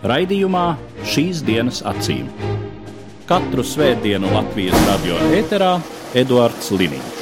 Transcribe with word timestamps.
Raidījumā 0.00 0.64
šīs 1.04 1.42
dienas 1.44 1.82
acīm. 1.84 2.30
Katru 3.28 3.60
svētdienu 3.60 4.32
Latvijas 4.32 4.88
radio 4.88 5.20
eterā 5.36 5.74
Eduards 6.16 6.72
Liniņš. 6.72 7.19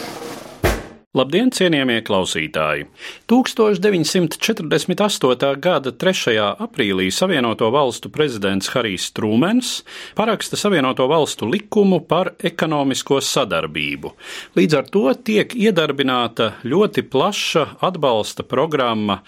Labdien, 1.18 1.48
cienījamie 1.50 1.98
klausītāji! 2.06 2.84
1948. 3.26 5.48
gada 5.58 5.90
3. 5.90 6.34
aprīlī 6.62 7.08
Savienoto 7.10 7.72
Valstu 7.74 8.06
prezidents 8.14 8.70
Harijs 8.70 9.10
Trūmens 9.16 9.82
paraksta 10.14 10.54
Savienoto 10.60 11.08
Valstu 11.10 11.48
likumu 11.50 11.98
par 12.06 12.38
ekonomisko 12.38 13.18
sadarbību. 13.24 14.12
Līdz 14.60 14.76
ar 14.78 14.86
to 14.94 15.02
tiek 15.26 15.56
iedarbināta 15.58 16.52
ļoti 16.62 17.02
plaša 17.10 17.82
atbalsta 17.88 18.46
programma 18.46 19.18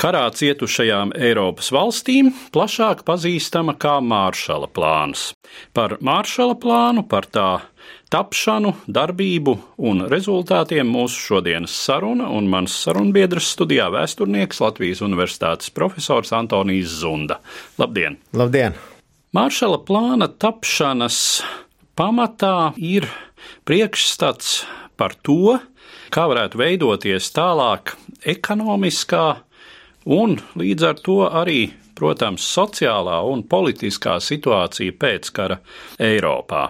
karā 0.00 0.24
cietušajām 0.32 1.12
Eiropas 1.28 1.68
valstīm, 1.76 2.32
plašāk 2.56 3.04
pazīstama 3.04 3.76
kā 3.76 4.00
Māršala 4.00 4.72
plāns. 4.72 5.36
Par 5.76 6.00
Māršala 6.00 6.56
plānu, 6.56 7.04
par 7.04 7.28
tā 7.28 7.68
tapšanu, 8.12 8.74
darbību 8.86 9.54
un 9.88 10.04
rezultātiem 10.10 10.88
mūsu 10.88 11.20
šodienas 11.28 11.74
saruna 11.86 12.28
un 12.34 12.48
mans 12.50 12.74
sarunbiedrs 12.84 13.50
studijā 13.56 13.88
vēsturnieks 13.94 14.60
Latvijas 14.62 15.02
Universitātes 15.04 15.72
profesors 15.74 16.32
Antonijs 16.36 17.00
Zunda. 17.00 17.40
Labdien! 17.80 18.18
Labdien! 18.36 18.78
Māršala 19.34 19.80
plāna 19.82 20.28
tapšanas 20.30 21.18
pamatā 21.98 22.72
ir 22.78 23.08
priekšstats 23.66 24.60
par 24.94 25.16
to, 25.26 25.58
kā 26.14 26.28
varētu 26.30 26.60
veidoties 26.60 27.32
tālāk 27.34 27.96
ekonomiskā 28.22 29.26
un 30.14 30.38
līdz 30.54 30.86
ar 30.92 31.00
to 31.02 31.24
arī 31.26 31.62
protams, 31.94 32.44
sociālā 32.54 33.20
un 33.30 33.44
politiskā 33.48 34.18
situācija 34.22 34.94
pēckara 34.98 35.60
Eiropā. 36.02 36.66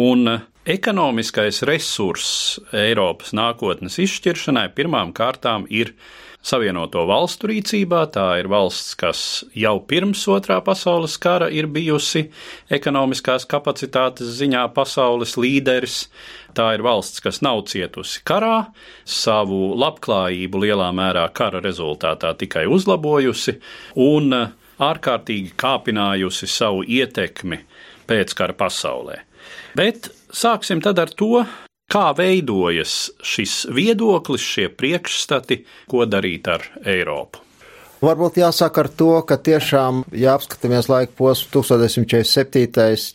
Un 0.00 0.28
ekonomiskais 0.66 1.62
resurss 1.66 2.58
Eiropas 2.76 3.32
nākotnes 3.34 3.98
izšķiršanai 4.02 4.68
pirmām 4.76 5.14
kārtām 5.16 5.66
ir 5.70 5.94
Savienoto 6.42 7.04
valstu 7.06 7.46
rīcībā. 7.52 8.00
Tā 8.14 8.24
ir 8.40 8.48
valsts, 8.50 8.96
kas 8.98 9.20
jau 9.54 9.76
pirms 9.86 10.24
otrā 10.26 10.56
pasaules 10.66 11.14
kara 11.22 11.46
ir 11.54 11.68
bijusi 11.70 12.24
ekonomiskās 12.70 13.46
kapacitātes 13.46 14.32
ziņā 14.40 14.64
pasaules 14.74 15.36
līderis. 15.38 16.08
Tā 16.58 16.72
ir 16.74 16.82
valsts, 16.82 17.22
kas 17.22 17.38
nav 17.46 17.62
cietusi 17.70 18.24
karā, 18.26 18.72
savu 19.06 19.76
labklājību 19.78 20.64
lielā 20.64 20.90
mērā 20.94 21.28
kara 21.34 21.62
rezultātā 21.62 22.34
tikai 22.38 22.66
uzlabojusi 22.66 23.60
un 24.02 24.34
ārkārtīgi 24.82 25.54
kāpinājusi 25.54 26.50
savu 26.50 26.82
ietekmi 26.82 27.62
pēckara 28.10 28.58
pasaulē. 28.58 29.22
Bet 29.78 30.10
sāksim 30.32 30.82
tad 30.84 30.98
ar 31.02 31.12
to, 31.12 31.44
kā 31.92 32.08
veidojas 32.16 33.12
šis 33.22 33.66
viedoklis, 33.72 34.42
šie 34.42 34.68
priekšstati, 34.72 35.62
ko 35.92 36.06
darīt 36.08 36.48
ar 36.48 36.66
Eiropu. 36.88 37.44
Varbūt 38.02 38.40
jāsaka 38.40 38.82
ar 38.82 38.88
to, 38.98 39.12
ka 39.22 39.36
tiešām 39.38 40.00
jāapskatāmies 40.10 40.88
laika 40.90 41.12
posms 41.14 41.52
1947. 41.54 42.72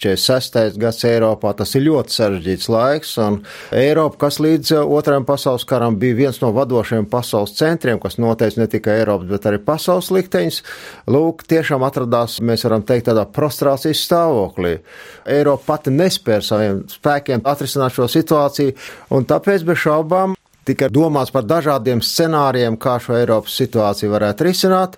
46. 0.08 0.78
gads 0.80 1.04
Eiropā. 1.04 1.52
Tas 1.60 1.74
ir 1.76 1.84
ļoti 1.90 2.16
sarežģīts 2.16 2.70
laiks, 2.72 3.12
un 3.20 3.42
Eiropa, 3.76 4.22
kas 4.22 4.38
līdz 4.40 4.78
otrajam 4.86 5.26
pasaules 5.28 5.68
karam 5.68 5.98
bija 6.00 6.16
viens 6.22 6.40
no 6.40 6.54
vadošajiem 6.56 7.10
pasaules 7.12 7.58
centriem, 7.58 8.00
kas 8.00 8.16
noteica 8.16 8.62
ne 8.62 8.70
tikai 8.72 9.02
Eiropas, 9.02 9.28
bet 9.34 9.50
arī 9.52 9.60
pasaules 9.68 10.08
likteņus, 10.16 10.62
lūk, 11.12 11.44
tiešām 11.52 11.84
atradās, 11.84 12.40
mēs 12.40 12.64
varam 12.70 12.88
teikt, 12.88 13.10
tādā 13.10 13.28
prostrācijas 13.28 14.06
stāvoklī. 14.08 14.78
Eiropa 15.28 15.74
pati 15.74 15.92
nespēja 15.98 16.48
saviem 16.54 16.82
spēkiem 16.96 17.44
atrisināt 17.44 18.00
šo 18.00 18.08
situāciju, 18.16 18.80
un 19.12 19.28
tāpēc 19.28 19.68
bez 19.68 19.84
šaubām 19.84 20.37
tika 20.68 20.90
domāts 20.92 21.32
par 21.34 21.46
dažādiem 21.48 22.02
scenārijiem, 22.04 22.76
kā 22.82 22.98
šo 23.02 23.16
Eiropas 23.18 23.56
situāciju 23.60 24.12
varētu 24.12 24.48
risināt. 24.48 24.98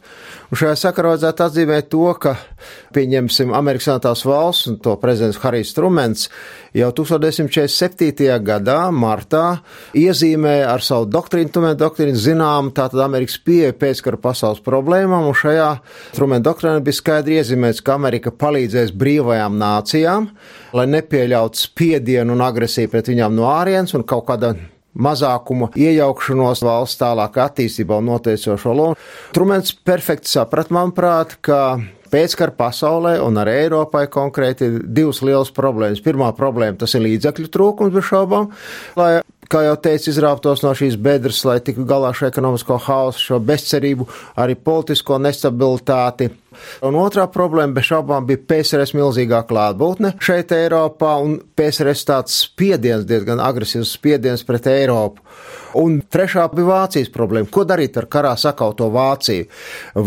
Un 0.49 0.57
šajā 0.57 0.75
sakarā 0.81 1.13
vajadzētu 1.13 1.45
atzīmēt 1.45 1.89
to, 1.93 2.07
ka, 2.21 2.33
pieņemsim, 2.95 3.53
Amerikas 3.53 3.89
Savienotās 3.89 4.23
valsts 4.25 4.69
un 4.71 4.79
to 4.81 4.95
prezidents 5.01 5.37
Harijs 5.43 5.75
Trumens 5.77 6.25
jau 6.75 6.89
1947. 6.97 8.25
gadā, 8.45 8.79
martā, 8.93 9.43
iezīmēja 9.97 10.71
ar 10.73 10.85
savu 10.85 11.05
doktrīnu, 11.13 11.53
Trumena 11.53 11.77
doktrīnu, 11.77 12.17
zinām, 12.17 12.73
tātad 12.73 13.03
Amerikas 13.05 13.37
pieeja 13.45 13.77
pēckara 13.77 14.17
pasaules 14.21 14.63
problēmām, 14.65 15.29
un 15.29 15.37
šajā 15.37 15.69
Trumena 16.17 16.45
doktrīnā 16.49 16.81
bija 16.85 16.97
skaidri 16.97 17.39
iezīmēts, 17.43 17.83
ka 17.85 17.99
Amerika 17.99 18.33
palīdzēs 18.33 18.95
brīvajām 18.97 19.61
nācijām, 19.61 20.31
lai 20.73 20.89
nepieļautu 20.97 21.61
spiedienu 21.61 22.33
un 22.33 22.45
agresiju 22.49 22.89
pret 22.89 23.13
viņām 23.13 23.37
no 23.37 23.49
ārienes 23.53 23.93
un 23.97 24.05
kaut 24.09 24.25
kāda 24.29 24.55
mazākuma 24.99 25.71
iejaukšanos 25.79 26.63
valsts 26.65 26.99
tālāk 26.99 27.39
attīstībā 27.45 27.99
un 28.01 28.11
noteicošo 28.13 28.75
lomu. 28.75 28.99
Trumens 29.35 29.71
perfekti 29.73 30.31
saprat, 30.31 30.73
manuprāt, 30.75 31.37
ka 31.45 31.79
pēckara 32.09 32.55
pasaulē 32.57 33.17
un 33.23 33.37
arī 33.39 33.55
Eiropai 33.65 34.05
konkrēti 34.11 34.67
ir 34.67 34.79
divas 34.83 35.21
lielas 35.25 35.51
problēmas. 35.55 36.03
Pirmā 36.05 36.31
problēma 36.37 36.79
tas 36.81 36.95
ir 36.97 37.05
līdzekļu 37.05 37.51
trūkums 37.53 37.93
bez 37.95 38.07
šaubām, 38.09 38.49
lai 38.99 39.19
kā 39.49 39.63
jau 39.65 39.75
teicu, 39.81 40.11
izrāptos 40.11 40.61
no 40.63 40.71
šīs 40.77 40.97
bedres, 41.01 41.41
lai 41.47 41.57
tiktu 41.63 41.85
galā 41.89 42.11
šo 42.15 42.27
ekonomisko 42.29 42.77
hausu, 42.85 43.23
šo 43.31 43.39
bezcerību, 43.43 44.05
arī 44.39 44.55
politisko 44.55 45.17
nestabilitāti. 45.21 46.29
Un 46.85 46.97
otrā 46.99 47.25
problēma 47.31 47.77
bez 47.77 47.87
šaubām 47.89 48.27
bija 48.29 48.41
PSRS 48.49 48.93
milzīgā 48.97 49.41
klātbūtne 49.49 50.15
šeit 50.23 50.53
Eiropā 50.55 51.15
un 51.23 51.37
PSRS 51.57 52.05
tāds 52.09 52.37
spiediens, 52.45 53.07
diezgan 53.09 53.41
agresīvs 53.43 53.95
spiediens 53.97 54.45
pret 54.45 54.69
Eiropu. 54.69 55.25
Un 55.79 55.99
trešā 56.01 56.47
bija 56.53 56.69
Vācijas 56.69 57.11
problēma. 57.13 57.49
Ko 57.53 57.65
darīt 57.69 57.97
ar 58.01 58.09
karā 58.11 58.35
sakauto 58.37 58.89
Vāciju? 58.93 59.49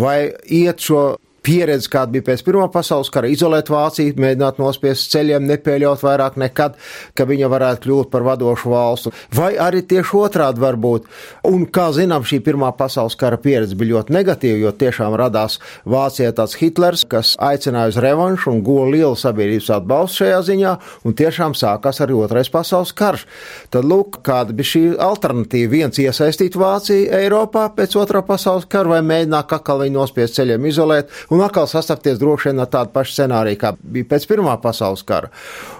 Vai 0.03 0.33
iet 0.51 0.83
šo 0.83 1.05
pieredze, 1.43 1.91
kāda 1.93 2.15
bija 2.17 2.27
pēc 2.31 2.45
Pirmā 2.47 2.69
pasaules 2.73 3.11
kara, 3.13 3.31
izolēt 3.31 3.71
Vāciju, 3.73 4.15
mēģināt 4.23 4.61
nospiest 4.63 5.11
ceļiem, 5.13 5.47
nepieļaut 5.51 6.03
vairāk 6.05 6.39
nekad, 6.41 6.79
ka 7.19 7.27
viņa 7.29 7.51
varētu 7.53 7.87
kļūt 7.87 8.11
par 8.13 8.27
vadošu 8.27 8.73
valstu. 8.73 9.13
Vai 9.35 9.53
arī 9.61 9.83
tieši 9.89 10.17
otrādi 10.19 10.63
var 10.63 10.79
būt. 10.81 11.09
Un, 11.49 11.67
kā 11.67 11.91
zinām, 11.97 12.27
šī 12.27 12.41
Pirmā 12.47 12.73
pasaules 12.79 13.17
kara 13.19 13.39
pieredze 13.43 13.77
bija 13.79 13.97
ļoti 13.97 14.17
negatīva, 14.17 14.61
jo 14.63 14.73
tiešām 14.83 15.17
radās 15.19 15.59
Vācijā 15.89 16.33
tāds 16.37 16.57
Hitlers, 16.61 17.05
kas 17.09 17.35
aicināja 17.43 17.93
uz 17.93 18.01
revanšu 18.03 18.53
un 18.53 18.63
guva 18.67 18.89
lielu 18.93 19.19
sabiedrības 19.19 19.71
atbalstu 19.79 20.23
šajā 20.23 20.41
ziņā, 20.51 20.75
un 21.07 21.17
tiešām 21.19 21.57
sākās 21.59 22.03
arī 22.05 22.19
Otrais 22.23 22.51
pasaules 22.53 22.95
karš. 22.97 23.27
Tad, 23.73 23.87
lūk, 23.89 24.21
kāda 24.27 24.55
bija 24.57 24.71
šī 24.73 24.85
alternatīva. 25.03 25.73
Viens 25.73 25.99
iesaistīt 26.03 26.57
Vāciju 26.59 27.11
Eiropā 27.17 27.69
pēc 27.77 27.97
Otrā 28.01 28.23
pasaules 28.27 28.69
kara 28.71 28.97
vai 28.97 29.03
mēģināt 29.07 29.55
atkal 29.57 29.83
viņu 29.83 29.97
nospiest 29.99 30.37
ceļiem 30.39 30.67
izolēt 30.69 31.13
un 31.33 31.43
atkal 31.45 31.67
sastapties 31.71 32.21
droši 32.21 32.51
vien 32.51 32.63
ar 32.63 32.71
tādu 32.73 32.93
pašu 32.95 33.17
scenāriju, 33.17 33.61
kā 33.61 33.73
bija 33.81 34.09
pēc 34.13 34.29
Pirmā 34.29 34.55
pasaules 34.63 35.03
kara. 35.07 35.31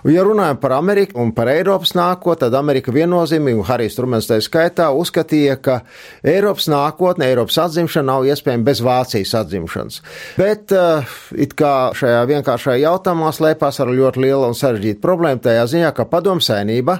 Ja 0.09 0.25
runājam 0.27 0.59
par 0.63 0.77
Ameriku 0.79 1.21
un 1.23 1.33
par 1.37 1.51
Eiropas 1.53 1.95
nākotni, 1.99 2.41
tad 2.47 2.57
Amerika 2.59 2.93
viennozīmīgi, 2.95 3.61
un 3.61 3.69
Harijs 3.69 3.97
Trumens 3.99 4.29
tā 4.31 4.39
skaitā, 4.43 4.89
uzskatīja, 4.97 5.59
ka 5.63 5.79
Eiropas 6.27 6.69
nākotne, 6.73 7.29
Eiropas 7.29 7.59
atzimšana 7.67 8.09
nav 8.13 8.27
iespējama 8.29 8.67
bez 8.67 8.83
Vācijas 8.85 9.35
atzimšanas. 9.43 10.01
Bet 10.41 10.73
uh, 10.77 11.13
it 11.37 11.55
kā 11.59 11.93
šajā 11.97 12.23
vienkāršajā 12.31 12.83
jautājumā 12.87 13.33
slēpās 13.37 13.81
ar 13.83 13.93
ļoti 13.93 14.25
lielu 14.25 14.49
un 14.49 14.57
sarežģītu 14.59 15.03
problēmu 15.05 15.45
tajā 15.45 15.67
ziņā, 15.75 15.93
ka 15.97 16.09
padomsainība, 16.11 16.99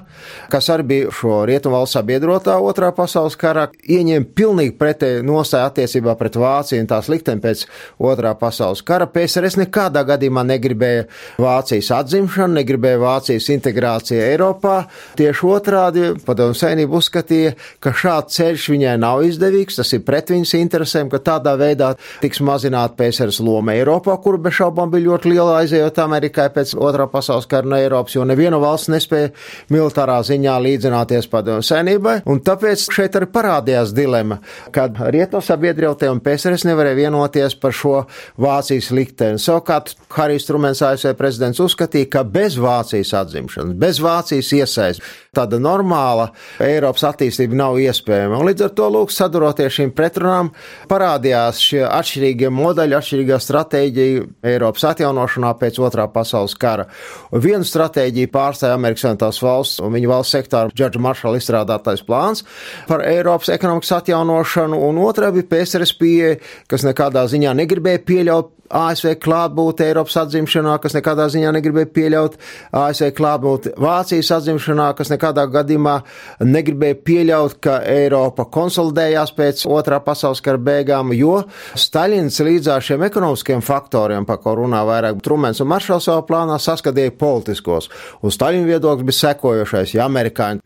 kas 0.53 0.71
arī 0.75 0.89
bija 0.93 1.15
šo 1.17 1.43
rietumvalstu 1.49 1.99
sabiedrotā 1.99 2.59
otrā 2.63 2.93
pasaules 2.97 3.37
karā, 3.41 3.69
ieņēma 3.83 4.31
pilnīgi 4.37 4.77
pretēju 4.81 5.27
nostāju 5.27 5.71
attiecībā 5.71 6.17
pret 6.21 6.39
Vāciju 6.43 6.83
un 6.83 6.91
tās 6.91 7.11
likteni 7.13 7.43
pēc 7.43 7.67
otrā 8.03 8.35
pasaules 8.43 8.83
kara. 8.87 9.07
PSRS 9.11 9.59
nekādā 9.61 10.03
gadījumā 10.09 10.45
negribēja 10.51 11.07
Vācijas 11.43 11.93
atzimšanu, 12.01 12.59
negribēja 12.59 13.01
Vācijas 13.03 13.49
integrāciju 13.55 14.21
Eiropā. 14.27 14.77
Tieši 15.19 15.49
otrādi, 15.49 16.09
padomu 16.27 16.57
saimnība 16.59 16.99
uzskatīja, 16.99 17.55
ka 17.83 17.95
šāds 17.97 18.39
ceļš 18.39 18.69
viņai 18.75 18.97
nav 19.03 19.23
izdevīgs, 19.29 19.79
tas 19.79 19.93
ir 19.95 20.05
pret 20.07 20.33
viņas 20.33 20.55
interesēm, 20.59 21.11
ka 21.13 21.23
tādā 21.23 21.55
veidā 21.61 21.93
tiks 22.23 22.43
mazināta 22.45 22.97
PSRS 22.99 23.43
loma 23.45 23.77
Eiropā, 23.77 24.17
kur 24.23 24.39
bez 24.43 24.57
šaubām 24.59 24.91
bija 24.93 25.11
ļoti 25.11 25.33
liela 25.33 25.61
aizējot 25.61 26.01
Amerikai 26.03 26.49
pēc 26.55 26.75
otrā 26.79 27.07
pasaules 27.11 27.49
kara 27.51 27.69
no 27.69 27.79
Eiropas, 27.79 28.17
jo 28.17 28.27
neviena 28.29 28.61
valsts 28.63 28.91
nespēja 28.93 29.33
militārā 29.73 30.19
ziņā 30.27 30.57
līdzināties 30.67 31.29
padomu 31.33 31.65
saimnībai. 31.67 32.19
Un 32.31 32.43
tāpēc 32.45 32.87
šeit 32.93 33.19
arī 33.19 33.29
parādījās 33.33 33.95
dilema, 33.97 34.41
kad 34.75 34.99
Rietu 35.13 35.43
sabiedriotie 35.45 36.11
un 36.13 36.23
PSRS 36.25 36.67
nevarēja 36.69 36.99
vienoties 37.05 37.57
par 37.61 37.77
šo 37.77 37.95
Vācijas 38.41 38.91
likteni. 38.95 39.41
Savukārt 39.43 39.95
Harijs 40.13 40.47
Trumens 40.49 40.83
ASV 40.85 41.15
prezidents 41.19 41.61
uzskatīja, 41.63 42.09
ka 42.13 42.23
bez 42.25 42.57
Vācijas 42.61 43.13
atzimšanas, 43.23 43.77
bez 43.81 44.01
Vācijas 44.03 44.53
iesaistas, 44.57 45.13
tāda 45.33 45.57
normāla 45.63 46.27
Eiropas 46.61 47.07
attīstība 47.09 47.57
nav 47.57 47.79
iespējama. 47.81 48.37
Un 48.37 48.49
līdz 48.51 48.67
ar 48.67 48.73
to, 48.77 48.89
lūk, 48.93 49.13
saduroties 49.13 49.79
šīm 49.79 49.93
pretrunām, 49.97 50.51
parādījās 50.91 51.61
šie 51.63 51.81
atšķirīgie 51.87 52.51
modeļi, 52.53 52.97
atšķirīgā 52.99 53.39
stratēģija 53.41 54.27
Eiropas 54.53 54.85
atjaunošanā 54.91 55.55
pēc 55.61 55.81
otrā 55.81 56.05
pasaules 56.13 56.57
kara. 56.61 56.85
Vienu 57.33 57.65
stratēģiju 57.69 58.33
pārstāja 58.33 58.77
Amerikas 58.77 59.07
Savienotās 59.07 59.41
valsts 59.45 59.81
un 59.81 59.97
viņa 59.97 60.13
valsts 60.13 60.37
sektāra 60.37 60.73
Džordža 60.73 61.01
Maršala 61.03 61.41
izstrādātais 61.41 62.05
plāns 62.05 62.45
par 62.89 63.05
Eiropas 63.07 63.53
ekonomikas 63.57 63.95
atjaunošanu, 64.03 64.83
un 64.89 65.01
otrā 65.01 65.33
bija 65.35 65.49
PSRS 65.49 65.97
pieeja, 65.97 66.37
kas 66.69 66.85
nekādā 66.85 67.25
ziņā 67.31 67.55
negribēja 67.63 68.05
pieļaut 68.23 68.53
ASV 68.73 69.17
klātbūtne 69.23 69.89
Eiropas 69.91 70.17
atzimšanā, 70.23 70.79
kas 70.83 70.97
nekādā 70.97 71.27
ziņā 71.33 71.53
negribēja 71.57 71.91
pieļaut 71.93 72.39
ASV 72.77 73.11
klātbūtni 73.19 73.75
Vācijas 73.83 74.33
atzimšanā, 74.39 74.89
kas 74.99 75.13
nekādā 75.13 75.45
gadījumā 75.53 75.99
negribēja 76.47 76.99
pieļaut, 77.05 77.59
ka 77.63 77.79
Eiropa 77.89 78.47
konsolidējās 78.53 79.35
pēc 79.37 79.65
otrā 79.69 80.01
pasaules 80.05 80.43
kara 80.45 80.61
beigām, 80.61 81.13
jo 81.17 81.43
Staļins 81.79 82.41
līdz 82.47 82.71
ar 82.73 82.85
šiem 82.85 83.07
ekonomiskiem 83.09 83.65
faktoriem, 83.65 84.27
par 84.29 84.41
ko 84.43 84.57
runā 84.63 84.83
vairāk 84.89 85.21
Trumens 85.25 85.61
un 85.63 85.71
Maršals 85.73 86.09
savā 86.09 86.25
plānā, 86.29 86.59
saskatīja 86.63 87.15
politiskos. 87.19 87.91
Un 88.23 88.33
Staļina 88.35 88.69
viedoklis 88.69 89.09
bija 89.09 89.21
sekojošais, 89.21 89.97
ja 89.97 90.07
amerikāņi 90.09 90.63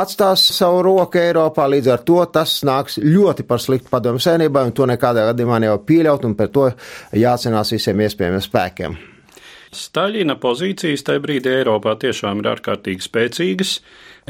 atstās 0.00 0.46
savu 0.56 0.82
roku 0.86 1.20
Eiropā, 1.20 1.68
līdz 1.70 1.92
ar 1.94 2.04
to 2.06 2.20
tas 2.32 2.60
nāks 2.66 2.98
ļoti 3.02 3.46
par 3.48 3.62
sliktu 3.62 3.92
padomu 3.92 4.22
sēnībai, 4.22 4.66
un 4.68 4.74
to 4.76 4.88
nekādā 4.88 5.26
gadījumā 5.30 5.60
nevar 5.64 5.82
pieļaut, 5.86 6.26
un 6.28 6.36
par 6.38 6.50
to 6.54 6.68
jācenās 7.50 7.72
visiem 7.74 8.00
iespējamiem 8.00 8.42
spēkiem. 8.44 8.96
Staļina 9.70 10.34
pozīcijas 10.40 11.04
tajā 11.06 11.20
brīdī 11.22 11.52
Eiropā 11.60 11.94
tiešām 11.98 12.40
ir 12.40 12.50
ārkārtīgi 12.56 13.06
spēcīgas. 13.06 13.80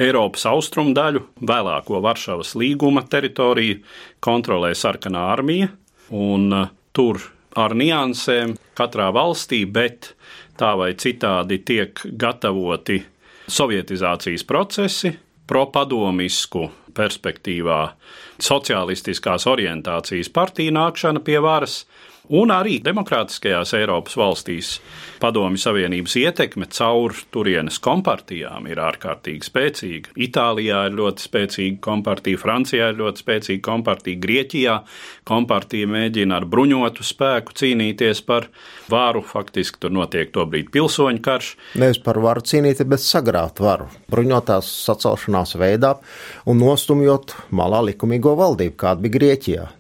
Eiropas 0.01 0.47
austrumu 0.47 0.93
daļu, 0.95 1.23
vēlāko 1.41 2.01
Varšavas 2.01 2.55
līguma 2.57 3.03
teritoriju 3.09 3.81
kontrolē 4.21 4.75
sarkanā 4.75 5.31
armija, 5.33 5.71
un 6.13 6.53
uh, 6.53 6.69
tur 6.93 7.21
ar 7.57 7.75
niansēm 7.75 8.55
katrā 8.77 9.11
valstī, 9.13 9.65
bet 9.67 10.15
tā 10.57 10.75
vai 10.77 10.93
citādi 10.95 11.61
tiek 11.65 11.99
gatavoti 12.05 13.01
sovietizācijas 13.51 14.45
procesi, 14.47 15.11
propadomisku 15.49 16.69
perspektīvā, 16.95 17.81
sociālistiskās 18.41 19.49
orientācijas 19.51 20.31
partija 20.31 20.77
nākšana 20.77 21.25
pie 21.25 21.41
varas, 21.43 21.85
un 22.31 22.53
arī 22.55 22.79
demokrātiskajās 22.85 23.75
Eiropas 23.79 24.17
valstīs 24.19 24.71
Padomju 25.21 25.61
Savienības 25.61 26.15
ietekme 26.17 26.69
caur 26.73 27.13
turienes 27.35 27.81
kompartijām 27.83 28.69
ir 28.71 28.81
ārkārtīgi 28.81 29.49
spēcīga. 29.49 30.15
Itālijā 30.27 30.85
ir 30.89 30.97
ļoti 30.97 31.27
spēcīga 31.27 31.81
kompartija, 31.85 32.41
Francijā 32.41 32.91
ir 32.93 33.01
ļoti 33.03 33.25
spēcīga 33.25 33.65
kompartija, 33.67 34.21
Grieķijā 34.23 34.79
kompartija 35.29 35.91
mēģina 35.91 36.39
ar 36.41 36.49
bruņotu 36.51 37.05
spēku 37.07 37.57
cīnīties 37.61 38.25
par 38.27 38.49
varu. 38.91 39.25
Faktiski 39.31 39.83
tur 39.83 39.93
notiek 39.95 40.33
tobrīd 40.33 40.73
pilsoņu 40.73 41.23
karš. 41.25 41.53
Nevis 41.83 42.01
par 42.05 42.23
varu 42.23 42.43
cīnīties, 42.47 42.89
bet 42.89 43.05
sagrāt 43.05 43.61
varu 43.61 43.91
bruņotās 44.11 44.71
sacelšanās 44.87 45.59
veidā 45.61 45.97
un 46.49 46.63
nostumjot 46.63 47.37
malā 47.53 47.85
likumīgo 47.91 48.39
valdību, 48.39 48.79
kāda 48.81 49.05
bija 49.05 49.19
Grieķijā. 49.19 49.71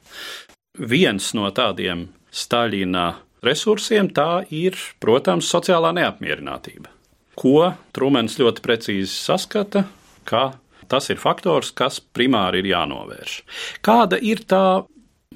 Viens 0.90 1.32
no 1.36 1.48
tādiem 1.52 2.08
Staļina 2.30 3.06
resursiem, 3.44 4.10
tā 4.14 4.44
ir, 4.54 4.78
protams, 5.02 5.48
sociālā 5.50 5.92
neapmierinātība. 5.96 6.92
Ko 7.40 7.72
Trumens 7.96 8.36
ļoti 8.40 8.64
precīzi 8.64 9.12
saskata, 9.14 9.86
ka 10.28 10.52
tas 10.90 11.08
ir 11.12 11.20
faktors, 11.22 11.70
kas 11.72 12.00
primāri 12.00 12.60
ir 12.62 12.72
jānovērš. 12.74 13.36
Kāda 13.86 14.18
ir 14.20 14.44
tā 14.50 14.82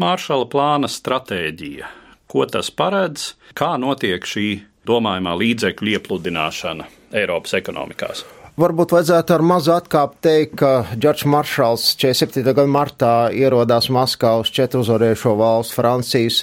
Māršala 0.02 0.48
plāna 0.50 0.90
stratēģija? 0.90 1.86
Ko 2.26 2.42
tas 2.50 2.72
paredz, 2.74 3.34
kā 3.54 3.76
notiek 3.78 4.26
šī 4.26 4.48
domājumā 4.88 5.36
līdzekļu 5.38 5.94
iepludināšana 5.94 6.88
Eiropas 7.14 7.54
ekonomikās? 7.60 8.24
Varbūt 8.54 8.92
vajadzētu 8.94 9.32
ar 9.34 9.42
mazu 9.42 9.72
atkāpu 9.74 10.14
teikt, 10.22 10.52
ka 10.60 10.68
Džordžs 10.94 11.24
Maršals 11.26 11.86
47. 11.98 12.44
gada 12.46 12.70
martā 12.70 13.14
ierodās 13.34 13.88
Maskavā 13.90 14.44
uz 14.44 14.52
četru 14.54 14.84
uzvarējušo 14.84 15.32
valstu 15.40 15.74
Francijas, 15.80 16.36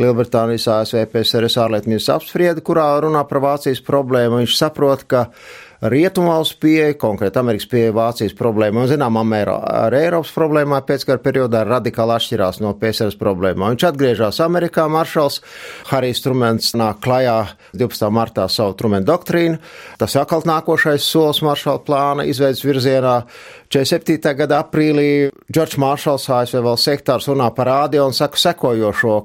Lielbritānijas, 0.00 0.64
ASV, 0.72 1.02
PSRS 1.12 1.58
ārlietu 1.60 1.92
ministrs 1.92 2.14
apspriedi, 2.14 2.64
kurā 2.64 2.86
runā 3.04 3.20
par 3.28 3.42
Vācijas 3.44 3.84
problēmu. 3.84 4.40
Viņš 4.40 4.56
saprot, 4.62 5.04
ka 5.12 5.26
Rietumvalsts 5.78 6.56
pieeja, 6.58 6.96
konkrēti 6.98 7.38
Amerikas 7.38 7.68
pieeja 7.70 7.92
Vācijas 7.94 8.32
problēma 8.34 8.82
un, 8.82 8.88
zinām, 8.90 9.14
ar 9.38 9.94
Eiropas 9.94 10.32
problēmā 10.34 10.80
pēckara 10.82 11.22
periodā 11.22 11.60
radikāli 11.68 12.16
atšķirās 12.16 12.58
no 12.64 12.72
PSRS 12.80 13.14
problēmām. 13.20 13.76
Viņš 13.76 13.84
atgriežas 13.86 14.40
Amerikā, 14.42 14.88
maršals 14.90 15.38
Harijs 15.92 16.24
Trumens 16.24 16.72
nāk 16.74 16.98
klajā 17.04 17.36
12. 17.78 18.10
martā 18.10 18.48
savu 18.50 18.74
Trumena 18.74 19.06
doktrīnu. 19.06 19.60
Tas 20.02 20.18
atkal 20.18 20.42
nākošais 20.50 21.06
solis 21.06 21.44
maršala 21.46 21.84
plāna 21.86 22.26
izveidas 22.26 22.64
virzienā. 22.66 23.14
47. 23.68 24.34
gada 24.38 24.62
aprīlī 24.62 25.28
Džordžs 25.52 25.76
Maršals, 25.80 26.28
ASV 26.32 26.62
valsts 26.64 26.88
sektārs, 26.88 27.28
runā 27.28 27.50
par 27.54 27.68
rādio 27.68 28.06
un 28.08 28.16
saka 28.16 28.40
sekojošo 28.40 29.16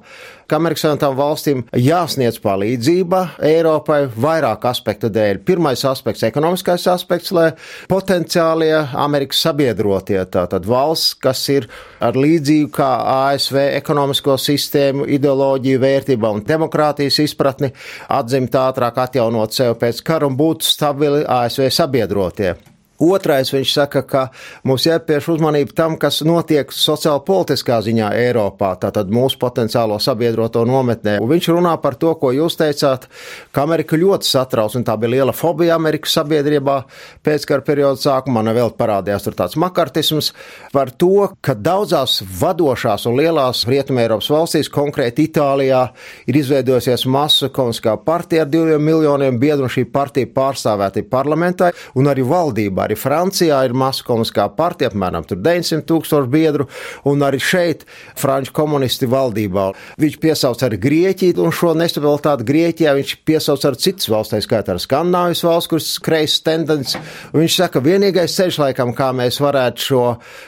ka 0.54 0.60
Amerikas 0.60 0.84
Savienotām 0.84 1.16
valstīm 1.18 1.62
jāsniedz 1.80 2.40
palīdzība 2.44 3.22
Eiropai 3.48 4.04
vairāk 4.12 4.66
aspektu 4.70 5.10
dēļ. 5.14 5.40
Pirmais 5.48 5.82
aspekts- 5.90 6.26
ekonomiskais 6.30 6.86
aspekts, 6.92 7.32
lai 7.32 7.52
potenciālie 7.90 8.88
Amerikas 8.94 9.42
sabiedrotie, 9.42 10.20
tātad 10.26 10.66
valsts, 10.66 11.16
kas 11.20 11.48
ir 11.50 11.68
ar 12.00 12.14
līdzīgu 12.14 12.70
kā 12.70 12.92
ASV 13.34 13.58
ekonomisko 13.80 14.38
sistēmu, 14.38 15.08
ideoloģiju, 15.08 15.80
vērtībām 15.80 16.36
un 16.36 16.44
demokrātijas 16.44 17.20
izpratni, 17.20 17.72
atzimt 18.10 18.52
ātrāk, 18.52 18.98
atjaunot 18.98 19.54
sev 19.54 19.76
pēc 19.76 20.04
kara 20.04 20.28
un 20.28 20.38
būt 20.38 20.62
stabili 20.62 21.26
ASV 21.26 21.70
sabiedrotie. 21.70 22.73
Otrais, 23.04 23.52
viņš 23.54 23.74
saka, 23.76 24.04
ka 24.08 24.24
mums 24.68 24.86
jāpievērš 24.88 25.30
uzmanība 25.36 25.76
tam, 25.76 25.98
kas 26.00 26.22
notiek 26.26 26.72
sociāli 26.74 27.24
politiskā 27.28 27.82
ziņā 27.84 28.14
Eiropā, 28.24 28.74
tātad 28.80 29.12
mūsu 29.14 29.40
potenciālo 29.42 30.00
sabiedroto 30.02 30.64
nometnē. 30.68 31.18
Un 31.20 31.32
viņš 31.32 31.50
runā 31.52 31.74
par 31.84 31.98
to, 32.00 32.14
ko 32.20 32.32
jūs 32.36 32.56
teicāt, 32.60 33.10
ka 33.52 33.66
Amerika 33.68 34.00
ļoti 34.00 34.28
satrauc, 34.28 34.78
un 34.80 34.86
tā 34.88 34.96
bija 35.02 35.18
liela 35.18 35.36
fobija 35.36 35.76
Amerikas 35.76 36.16
sabiedrībā 36.20 36.78
pēckara 37.26 37.66
perioda 37.66 38.00
sākumā, 38.00 38.44
ne 38.46 38.56
vēl 38.56 38.74
parādījās 38.80 39.28
tur 39.28 39.38
tāds 39.38 39.58
makartisms 39.60 40.32
par 40.74 40.94
to, 40.96 41.30
ka 41.44 41.58
daudzās 41.58 42.22
vadošās 42.40 43.08
un 43.10 43.20
lielās 43.20 43.66
Rietumē 43.70 44.08
Eiropas 44.08 44.32
valstīs, 44.32 44.72
konkrēti 44.74 45.28
Itālijā, 45.28 45.84
ir 46.28 46.40
izveidojusies 46.40 47.06
masu 47.12 47.52
komunistiskā 47.54 47.98
partija 48.06 48.44
ar 48.46 48.52
diviem 48.52 48.84
miljoniem 48.84 49.40
biedru, 49.40 49.68
un 49.68 49.74
šī 49.74 49.86
partija 49.92 50.30
pārstāvēta 50.34 51.04
parlamentā 51.10 51.72
un 52.00 52.10
arī 52.12 52.26
valdībā 52.28 52.88
arī 52.88 52.93
Francijā 53.00 53.60
ir 53.68 53.76
maskomuniskā 53.78 54.48
partija, 54.58 54.92
apmēram 54.92 55.26
900 55.30 55.84
tūkstoši 55.90 56.32
biedru, 56.32 56.68
un 57.10 57.24
arī 57.26 57.40
šeit 57.42 57.86
franču 58.20 58.54
komunisti 58.56 59.10
valdībā. 59.10 59.70
Viņš 60.02 60.20
piesauc 60.24 60.64
arī 60.66 60.80
Grieķiju 60.84 61.44
un 61.44 61.54
šo 61.56 61.74
nestabilitāti 61.78 62.48
Grieķijā, 62.48 62.96
viņš 63.00 63.16
piesauc 63.28 63.68
arī 63.70 63.82
citas 63.84 64.10
valsts, 64.12 64.36
tā 64.36 64.42
skaitā 64.44 64.76
ar 64.76 64.82
Skandināvijas 64.84 65.44
valsts, 65.48 65.72
kuras 65.72 65.92
kreisas 66.04 66.44
tendences. 66.46 66.98
Viņš 67.36 67.60
saka, 67.64 67.84
vienīgais 67.84 68.36
ceļš 68.38 68.60
laikam, 68.64 68.94
kā 68.98 69.12
mēs 69.16 69.40
varētu 69.44 69.88
šo 69.88 70.04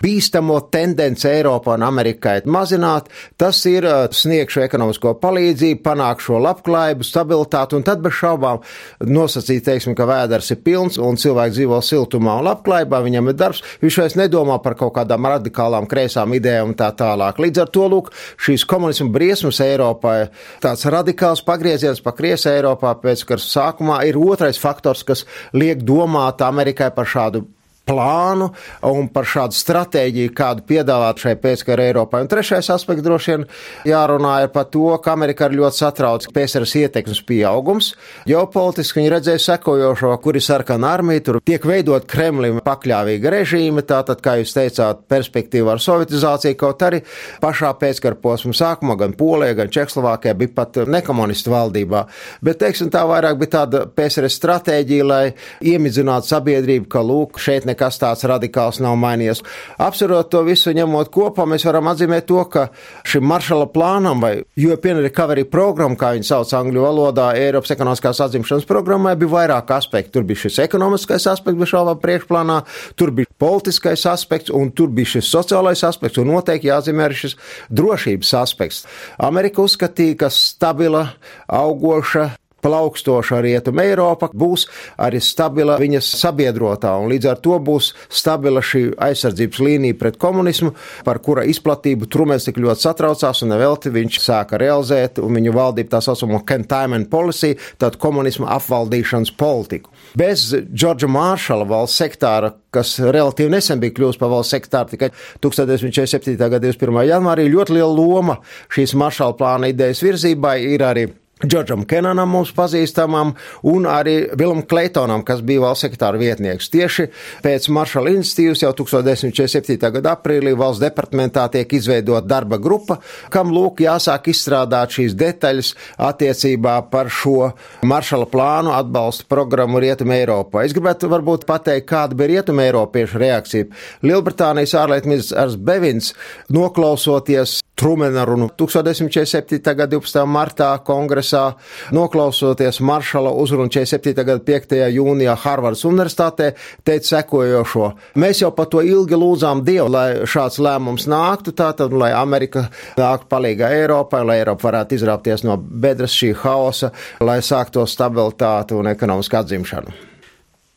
bīstamo 0.06 0.60
tendenci 0.74 1.30
Eiropā 1.32 1.76
un 1.80 1.86
Amerikai 1.88 2.40
mazināt, 2.46 3.10
tas 3.38 3.60
ir 3.70 3.86
uh, 3.88 4.06
sniegšu 4.12 4.64
ekonomisko 4.66 5.16
palīdzību, 5.22 5.82
panākšu 5.86 6.40
labklājību, 6.44 7.08
stabilitāti, 7.08 7.78
un 7.78 7.86
tad 7.88 8.04
bez 8.04 8.16
šaubām 8.20 8.62
nosacīt, 9.06 9.64
teiksim, 9.66 9.96
ka 9.98 10.08
vēders 10.10 10.52
ir 10.54 10.62
pilns 10.66 11.00
un 11.02 11.20
cilvēki 11.20 11.58
dzīvo 11.60 11.82
siltumā 11.86 12.35
un 12.40 12.48
labklājībā, 12.50 13.02
viņam 13.06 13.32
ir 13.32 13.38
darbs, 13.40 13.64
viņš 13.82 14.00
vairs 14.02 14.18
nedomā 14.20 14.60
par 14.64 14.78
kaut 14.80 14.96
kādām 14.98 15.28
radikālām 15.32 15.90
kreisām 15.90 16.36
idejām 16.38 16.74
un 16.74 16.78
tā 16.80 16.92
tālāk. 16.98 17.42
Līdz 17.42 17.64
ar 17.66 17.74
to, 17.74 17.88
lūk, 17.92 18.12
šīs 18.42 18.68
komunismu 18.70 19.10
briesmas 19.16 19.62
Eiropā, 19.64 20.16
tāds 20.64 20.86
radikāls 20.92 21.44
pagrieziens 21.46 22.04
pa 22.04 22.16
kriesi 22.18 22.52
Eiropā 22.52 22.96
pēc 23.02 23.26
kara 23.30 23.44
sākumā 23.44 24.04
ir 24.10 24.20
otrais 24.22 24.60
faktors, 24.62 25.06
kas 25.08 25.26
liek 25.56 25.84
domāt 25.86 26.44
Amerikai 26.46 26.92
par 26.96 27.10
šādu 27.10 27.46
plānu 27.86 28.50
un 28.90 29.10
par 29.14 29.28
šādu 29.30 29.56
stratēģiju, 29.56 30.34
kādu 30.36 30.66
piedāvāt 30.70 31.22
šai 31.22 31.36
pēckara 31.42 31.88
Eiropai. 31.90 32.24
Un 32.26 32.32
trešais 32.32 32.70
aspekts 32.74 33.06
droši 33.06 33.34
vien 33.34 33.46
jārunā 33.90 34.36
ir 34.46 34.52
par 34.54 34.68
to, 34.74 34.88
ka 35.04 35.14
Amerika 35.16 35.50
ir 35.50 35.58
ļoti 35.60 35.80
satrauc 35.82 36.28
PSRS 36.34 36.76
ietekmes 36.82 37.22
pieaugums. 37.28 37.92
Ģeopolitiski 38.30 39.02
viņi 39.02 39.14
redzēja 39.16 39.44
sekojošo, 39.46 40.14
kur 40.24 40.40
ir 40.40 40.46
sarkana 40.46 40.94
armija, 40.98 41.26
tur 41.28 41.40
tiek 41.46 41.66
veidot 41.68 42.08
Kremlim 42.10 42.62
pakļāvīga 42.66 43.34
režīma, 43.38 43.86
tātad, 43.88 44.22
kā 44.26 44.38
jūs 44.42 44.56
teicāt, 44.56 45.06
perspektīva 45.12 45.76
ar 45.76 45.84
sovietizāciju, 45.84 46.58
kaut 46.60 46.86
arī 46.86 47.02
pašā 47.44 47.74
pēckara 47.80 48.20
posma 48.22 48.56
sākumā 48.56 48.98
gan 49.00 49.16
Polijā, 49.18 49.56
gan 49.60 49.72
Čehslovākijā 49.74 50.36
bija 50.40 50.54
pat 50.56 50.82
nekomunistu 50.90 51.54
valdībā. 51.54 52.06
Bet, 52.46 52.60
teiksim, 52.64 52.90
tā 52.94 53.06
vairāk 53.10 53.40
bija 53.42 53.54
tāda 53.60 53.86
PSRS 53.92 54.40
stratēģija, 54.40 55.06
lai 55.08 55.24
iemidzinātu 55.66 56.32
sabiedrību, 56.32 56.90
ka, 56.92 57.04
lūk, 57.06 57.40
šeit 57.42 57.68
ne 57.70 57.75
nekas 57.76 58.00
tāds 58.00 58.24
radikāls 58.26 58.80
nav 58.84 58.96
mainījies. 59.00 59.44
Apsverot 59.82 60.32
to 60.32 60.42
visu, 60.48 60.74
ņemot 60.76 61.12
kopā, 61.14 61.46
mēs 61.50 61.66
varam 61.68 61.92
atzīmēt 61.92 62.28
to, 62.30 62.42
ka 62.50 62.70
šim 63.06 63.26
maršala 63.28 63.68
plānam 63.74 64.24
vai 64.24 64.40
European 64.56 65.02
Recovery 65.04 65.46
Program, 65.46 65.98
kā 66.00 66.14
viņi 66.16 66.30
sauc 66.30 66.54
angļu 66.56 66.86
valodā, 66.86 67.34
Eiropas 67.40 67.76
ekonomiskās 67.76 68.22
atzimšanas 68.26 68.68
programmai, 68.70 69.16
bija 69.20 69.34
vairāk 69.36 69.76
aspektu. 69.76 70.16
Tur 70.16 70.28
bija 70.28 70.46
šis 70.46 70.62
ekonomiskais 70.66 71.28
aspekts, 71.28 71.60
bija 71.60 71.74
šāvā 71.76 71.98
priekšplānā, 72.00 72.62
tur 72.96 73.12
bija 73.16 73.30
politiskais 73.42 74.06
aspekts 74.10 74.54
un 74.54 74.72
tur 74.72 74.94
bija 74.96 75.18
šis 75.18 75.30
sociālais 75.34 75.84
aspekts 75.88 76.22
un 76.22 76.32
noteikti 76.32 76.72
jāzīmē 76.72 77.10
arī 77.10 77.20
šis 77.26 77.38
drošības 77.76 78.34
aspekts. 78.40 78.86
Amerika 79.20 79.66
uzskatīja, 79.66 80.22
ka 80.24 80.32
stabila, 80.34 81.10
augoša, 81.52 82.30
plaukstoša 82.66 83.42
rietuma 83.46 83.86
Eiropa 83.86 84.32
būs 84.34 84.66
arī 85.02 85.22
stabila 85.24 85.78
viņas 85.82 86.10
sabiedrotā, 86.20 86.96
un 87.02 87.12
līdz 87.14 87.30
ar 87.32 87.42
to 87.46 87.60
būs 87.62 87.92
stabila 88.10 88.64
šī 88.66 88.88
aizsardzības 89.08 89.62
līnija 89.68 90.00
pret 90.00 90.20
komunismu, 90.22 90.74
par 91.06 91.22
kura 91.26 91.46
izplatību 91.50 92.10
Trumens 92.12 92.48
tik 92.48 92.60
ļoti 92.62 92.88
satraucās, 92.88 93.44
un 93.46 93.54
nevelti 93.54 93.94
viņš 93.94 94.20
sāka 94.24 94.60
realizēt, 94.62 95.22
viņu 95.22 95.56
valdība 95.56 95.96
tā 95.96 96.04
saucamo 96.06 96.42
containment 96.48 97.10
policy, 97.12 97.56
tad 97.82 98.00
komunismu 98.02 98.50
apvaldīšanas 98.58 99.34
politiku. 99.38 99.94
Bez 100.18 100.50
Džordža 100.56 101.10
Māršala 101.12 101.68
valsts 101.70 102.02
sektāra 102.02 102.56
kas 102.76 102.98
relatīvi 103.00 103.54
nesen 103.54 103.80
bija 103.80 103.96
kļuvusi 103.96 104.20
par 104.20 104.34
valsts 104.34 104.56
sektāru, 104.56 104.92
tikai 104.92 105.12
1947. 105.44 106.36
gada 106.36 106.60
21. 106.66 107.04
janvārī 107.08 107.48
ļoti 107.52 107.78
liela 107.78 107.92
loma 107.96 108.40
šīs 108.74 108.96
maršala 109.00 109.38
plāna 109.40 109.72
idejas 109.72 110.04
virzībai 110.04 110.58
ir 110.74 110.84
arī 110.84 111.06
Džordžam 111.46 111.86
Kenanam, 111.88 112.32
mums 112.34 112.52
pazīstamam, 112.56 113.34
un 113.70 113.86
arī 113.90 114.16
Vilam 114.38 114.64
Kleitonam, 114.66 115.24
kas 115.26 115.44
bija 115.46 115.64
valsts 115.66 115.86
sekretāra 115.86 116.20
vietnieks. 116.20 116.70
Tieši 116.74 117.08
pēc 117.46 117.68
Maršala 117.76 118.14
institīvas 118.16 118.64
jau 118.64 118.72
1947. 118.82 119.78
gada 119.98 120.16
aprīlī 120.16 120.56
valsts 120.58 120.84
departamentā 120.84 121.46
tiek 121.54 121.76
izveidota 121.78 122.26
darba 122.28 122.60
grupa, 122.62 123.00
kam 123.34 123.54
lūk 123.54 123.84
jāsāk 123.86 124.32
izstrādāt 124.34 124.96
šīs 124.98 125.18
detaļas 125.20 125.74
attiecībā 126.10 126.78
par 126.92 127.12
šo 127.14 127.52
Maršala 127.86 128.30
plānu 128.32 128.74
atbalsta 128.76 129.28
programmu 129.30 129.84
Rietumē 129.84 130.22
Eiropā. 130.24 130.66
Es 130.66 130.74
gribētu 130.76 131.12
varbūt 131.12 131.46
pateikt, 131.50 131.90
kāda 131.92 132.18
bija 132.18 132.36
Rietumē 132.36 132.70
Eiropiešu 132.72 133.22
reakcija. 133.22 133.70
Lielbritānijas 134.06 134.76
ārlietu 134.80 135.12
ministrs 135.12 135.60
Bevins, 135.62 136.14
noklausoties 136.54 137.60
Trumena 137.76 138.26
runu 138.26 138.50
1947. 138.58 139.76
gada 139.76 139.98
12. 139.98 140.22
martā 140.26 140.70
kongresā, 140.80 141.58
noklausoties 141.92 142.80
Maršala 142.80 143.34
uzrunu 143.36 143.68
47. 143.68 144.24
gada 144.24 144.40
5. 144.40 144.76
jūnijā 144.96 145.36
Harvardas 145.44 145.84
universitātē, 145.84 146.54
teica 146.88 147.10
sekojošo. 147.10 147.92
Mēs 148.16 148.46
jau 148.46 148.54
par 148.56 148.70
to 148.72 148.80
ilgi 148.80 149.20
lūdzām 149.20 149.66
Dievu, 149.68 149.90
lai 149.92 150.08
šāds 150.24 150.62
lēmums 150.64 151.10
nāktu, 151.12 151.52
tātad, 151.52 151.92
lai 151.92 152.14
Amerika 152.16 152.70
nāktu 152.96 153.28
palīgā 153.36 153.74
Eiropai, 153.82 154.24
lai 154.24 154.40
Eiropa 154.40 154.70
varētu 154.70 154.96
izrāpties 154.96 155.44
no 155.44 155.58
bedres 155.60 156.16
šī 156.16 156.32
haosa, 156.46 156.94
lai 157.20 157.42
sāktu 157.44 157.84
stabilitāti 157.92 158.78
un 158.80 158.88
ekonomisku 158.94 159.42
atzimšanu. 159.42 159.98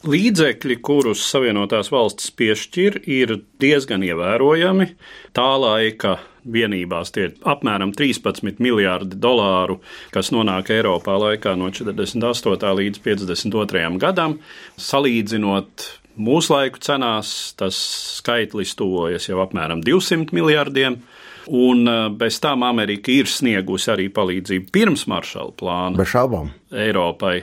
Līdzekļi, 0.07 0.77
kurus 0.83 1.25
Savienotās 1.27 1.89
valstis 1.91 2.31
piešķir, 2.39 3.01
ir 3.11 3.33
diezgan 3.59 4.05
ievērojami. 4.07 4.93
Tā 5.35 5.49
laika 5.59 6.13
vienībās 6.53 7.13
tie 7.15 7.29
ir 7.29 7.37
apmēram 7.49 7.93
13 7.97 8.61
miljārdi 8.63 9.19
dolāru, 9.21 9.79
kas 10.15 10.33
nonāk 10.35 10.73
Eiropā 10.75 11.19
laikā 11.21 11.55
no 11.59 11.71
48. 11.75 12.73
līdz 12.81 13.03
52. 13.05 13.99
gadam. 14.03 14.39
Salīdzinot 14.81 15.87
mūsu 16.19 16.55
laiku 16.55 16.83
cenās, 16.83 17.33
tas 17.59 17.79
skaitlis 18.19 18.75
tuvojas 18.79 19.29
jau 19.31 19.43
apmēram 19.45 19.85
200 19.87 20.35
miljārdiem. 20.37 21.01
Un 21.49 21.89
eh, 21.89 22.09
bez 22.13 22.41
tām 22.45 22.65
Amerika 22.67 23.13
ir 23.13 23.29
sniegusi 23.31 23.89
arī 23.95 24.09
palīdzību 24.13 24.73
pirms 24.75 25.07
maršala 25.09 25.55
plāna. 25.57 25.97
Bez 25.97 26.11
šaubām. 26.13 26.51
Eiropai. 26.69 27.39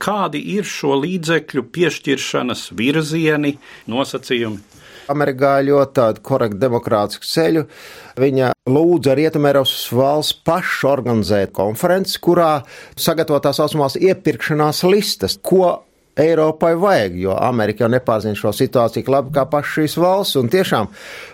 Kādi 0.00 0.40
ir 0.56 0.66
šo 0.68 0.96
līdzekļu 1.02 1.66
piešķiršanas 1.74 2.70
virzieni, 2.76 3.54
nosacījumi? 3.90 4.74
Amerikā 5.12 5.56
ļoti 5.66 5.96
tādu 5.98 6.22
korektu 6.24 6.60
demokrātisku 6.62 7.28
ceļu. 7.28 7.64
Viņa 8.20 8.52
lūdza 8.70 9.16
Rietumēropas 9.18 9.74
valsts 9.92 10.38
pašu 10.46 10.90
organizēt 10.92 11.52
konferenci, 11.56 12.20
kurā 12.24 12.52
sagatavot 12.96 13.44
tās 13.44 13.60
saucamās 13.60 13.98
iepirkšanās 14.00 14.84
listas, 14.88 15.36
ko 15.42 15.82
Eiropai 16.16 16.74
vajag, 16.78 17.16
jo 17.18 17.34
Amerika 17.34 17.84
jau 17.84 17.90
nepārzina 17.90 18.38
šo 18.38 18.52
situāciju 18.54 19.10
labi 19.10 19.32
kā 19.34 19.42
pašas 19.50 19.72
šīs 19.74 19.96
valsts. 19.98 20.36
Un 20.38 20.50
tiešām 20.52 20.90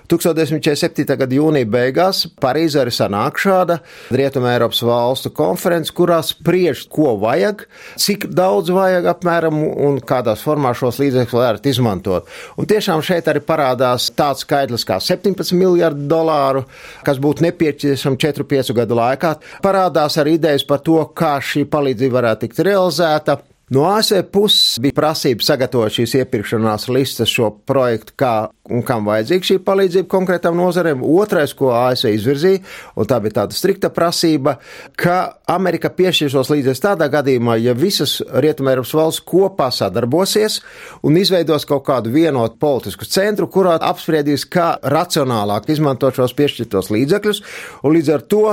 1947. 0.08 1.04
gada 1.20 1.36
jūnija 1.36 1.68
beigās 1.68 2.22
Parīzē 2.40 2.80
arī 2.82 2.94
sanāk 2.94 3.38
šāda 3.42 3.76
Rietumē 4.16 4.54
Eiropas 4.54 4.80
valstu 4.86 5.32
konference, 5.36 5.92
kurā 5.92 6.22
spriež, 6.24 6.86
ko 6.90 7.12
vajag, 7.20 7.66
cik 8.00 8.30
daudz 8.32 8.72
vajag 8.72 9.10
apmēram 9.12 9.60
un 9.60 10.00
kādās 10.00 10.40
formā 10.46 10.72
šos 10.76 11.02
līdzekļus 11.02 11.36
varētu 11.36 11.72
izmantot. 11.74 12.32
Un 12.56 12.70
tiešām 12.70 13.04
šeit 13.04 13.28
arī 13.28 13.44
parādās 13.44 14.08
tāds 14.16 14.46
skaitlis 14.46 14.86
kā 14.88 14.96
17 14.96 15.52
miljardi 15.60 16.08
dolāru, 16.08 16.64
kas 17.04 17.20
būtu 17.20 17.44
nepieciešams 17.50 18.24
4-5 18.24 18.74
gadu 18.80 18.96
laikā. 18.96 19.36
Parādās 19.60 20.16
arī 20.20 20.38
idejas 20.40 20.64
par 20.64 20.80
to, 20.80 21.02
kā 21.12 21.36
šī 21.44 21.68
palīdzība 21.68 22.20
varētu 22.22 22.48
tikt 22.48 22.64
realizēta. 22.64 23.40
No 23.70 23.84
ASV 23.86 24.24
puses 24.34 24.80
bija 24.82 24.96
prasība 24.96 25.44
sagatavot 25.46 25.94
šīs 25.94 26.16
iepirkšanās 26.18 26.88
listas 26.90 27.30
šo 27.30 27.52
projektu, 27.70 28.16
kā 28.18 28.32
un 28.70 28.82
kam 28.86 29.06
vajadzīga 29.06 29.46
šī 29.46 29.56
palīdzība 29.66 30.08
konkrētam 30.10 30.56
nozarēm. 30.58 31.04
Otrais, 31.06 31.52
ko 31.54 31.70
ASV 31.74 32.10
izvirzīja, 32.16 32.62
un 32.98 33.08
tā 33.10 33.20
bija 33.22 33.40
tāda 33.40 33.54
strikta 33.54 33.90
prasība, 33.94 34.56
ka 34.98 35.36
Amerika 35.50 35.90
piešķir 35.94 36.32
šos 36.34 36.50
līdzekļus 36.50 36.82
tādā 36.82 37.06
gadījumā, 37.12 37.56
ja 37.62 37.74
visas 37.78 38.16
Rietumēropas 38.42 38.94
valsts 38.98 39.24
kopā 39.26 39.70
sadarbosies 39.74 40.60
un 41.06 41.18
izveidos 41.20 41.66
kaut 41.68 41.84
kādu 41.86 42.10
vienotu 42.14 42.58
politisku 42.62 43.06
centru, 43.06 43.46
kurā 43.50 43.76
apspriedīs, 43.78 44.46
kā 44.50 44.72
racionālāk 44.82 45.70
izmantot 45.70 46.18
šos 46.18 46.34
piešķirtos 46.38 46.90
līdzekļus, 46.94 47.42
un 47.86 47.96
līdz 47.96 48.12
ar 48.14 48.26
to 48.34 48.44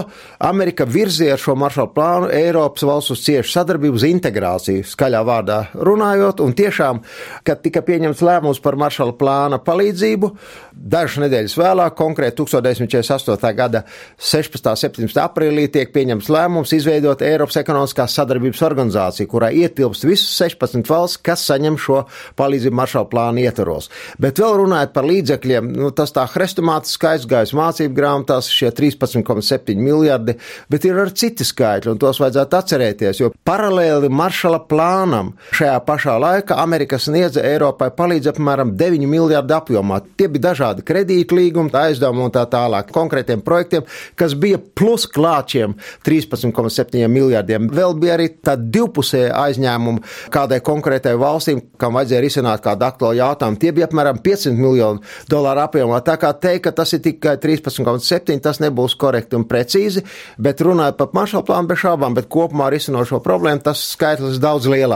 Amerika 0.50 0.86
virzīja 0.86 1.38
ar 1.38 1.42
šo 1.42 1.58
maršalu 1.58 1.94
plānu 1.98 2.32
Eiropas 2.34 2.86
valsts 2.86 3.18
uz 3.18 3.26
ciešu 3.26 3.54
sadarbību, 3.54 3.98
uz 3.98 4.08
integrāciju, 4.10 4.86
skaļā 5.08 5.24
vārdā 5.24 5.58
runājot, 5.74 6.42
un 6.44 6.54
tiešām, 6.58 7.02
kad 7.48 7.62
tika 7.64 7.82
pieņemts 7.86 8.22
lēmums 8.26 8.60
par 8.64 8.76
maršala 8.76 9.16
plāna 9.18 9.60
palīdzību. 9.64 10.32
Dažas 10.78 11.22
nedēļas 11.24 11.56
vēlāk, 11.58 11.96
konkrēti 11.98 12.38
1948. 12.42 13.54
gada 13.58 13.84
16. 14.20 14.68
un 14.68 15.08
17. 15.08 15.22
aprīlī, 15.24 15.68
tiek 15.72 15.94
pieņemts 15.96 16.30
lēmums 16.34 16.74
izveidot 16.76 17.24
Eiropas 17.26 17.60
ekonomiskās 17.62 18.16
sadarbības 18.20 18.62
organizāciju, 18.68 19.30
kurā 19.32 19.52
ietilpst 19.56 20.06
visas 20.08 20.36
16 20.42 20.92
valsts, 20.92 21.22
kas 21.24 21.46
saņem 21.48 21.80
šo 21.82 22.04
palīdzību 22.38 22.78
maršala 22.78 23.10
plāna 23.10 23.48
ietvaros. 23.48 23.90
Bet 24.22 24.42
vēl 24.44 24.60
runājot 24.62 24.94
par 24.94 25.08
līdzekļiem, 25.08 25.72
nu, 25.78 25.92
tas 25.96 26.14
tā 26.16 26.28
hrestomātiski 26.30 27.10
aizgājis 27.14 27.56
mācību 27.58 27.98
grāmatās 27.98 28.52
šie 28.54 28.72
13,7 28.76 29.82
miljardi, 29.82 30.38
bet 30.70 30.86
ir 30.86 31.00
arī 31.02 31.16
citi 31.18 31.48
skaitļi, 31.48 31.96
un 31.96 32.02
tos 32.02 32.22
vajadzētu 32.22 32.60
atcerēties, 32.60 33.24
jo 33.24 33.32
paralēli 33.48 34.12
maršala 34.14 34.62
plānam 34.70 34.97
plānam 34.98 35.34
šajā 35.56 35.78
pašā 35.86 36.16
laikā 36.22 36.58
Amerika 36.62 36.98
sniedza 37.00 37.44
Eiropai 37.46 37.90
palīdz 37.96 38.32
apmēram 38.32 38.74
9 38.78 39.06
miljardu 39.10 39.56
apjomā. 39.58 40.00
Tie 40.18 40.28
bija 40.32 40.50
dažādi 40.50 40.86
kredītlīgumi, 40.88 41.74
aizdevumi 41.78 42.26
un 42.26 42.34
tā 42.34 42.46
tālāk 42.50 42.90
konkrētiem 42.94 43.44
projektiem, 43.46 43.86
kas 44.18 44.34
bija 44.34 44.58
plus 44.58 45.06
klāčiem 45.08 45.76
13,7 46.06 47.08
miljardiem. 47.12 47.70
Vēl 47.74 47.96
bija 48.00 48.16
arī 48.18 48.30
tādi 48.42 48.72
divpusēji 48.78 49.34
aizņēmumi 49.38 50.04
kādai 50.34 50.60
konkrētai 50.66 51.16
valstīm, 51.20 51.62
kam 51.78 51.98
vajadzēja 51.98 52.24
risināt 52.26 52.64
kādu 52.66 52.88
aktuālu 52.88 53.22
jautājumu. 53.22 53.62
Tie 53.62 53.74
bija 53.76 53.90
apmēram 53.90 54.22
500 54.26 54.58
miljonu 54.58 55.04
dolāru 55.30 55.66
apjomā. 55.68 56.02
Tā 56.06 56.18
kā 56.22 56.34
teikt, 56.34 56.66
ka 56.68 56.76
tas 56.82 56.94
ir 56.98 57.04
tikai 57.06 57.38
13,7, 57.44 58.40
tas 58.44 58.62
nebūs 58.64 58.98
korekti 59.00 59.38
un 59.38 59.46
precīzi, 59.50 60.04
bet 60.42 60.64
runājot 60.66 60.98
par 61.00 61.14
maršalu 61.18 61.48
plānu 61.48 61.72
bez 61.72 61.84
šaubām, 61.84 62.18
bet 62.18 62.30
kopumā 62.32 62.72
risinot 62.74 63.10
šo 63.10 63.22
problēmu, 63.24 63.64
tas 63.68 63.84
skaitlis 63.94 64.42
daudz 64.42 64.70
lielāks. 64.72 64.87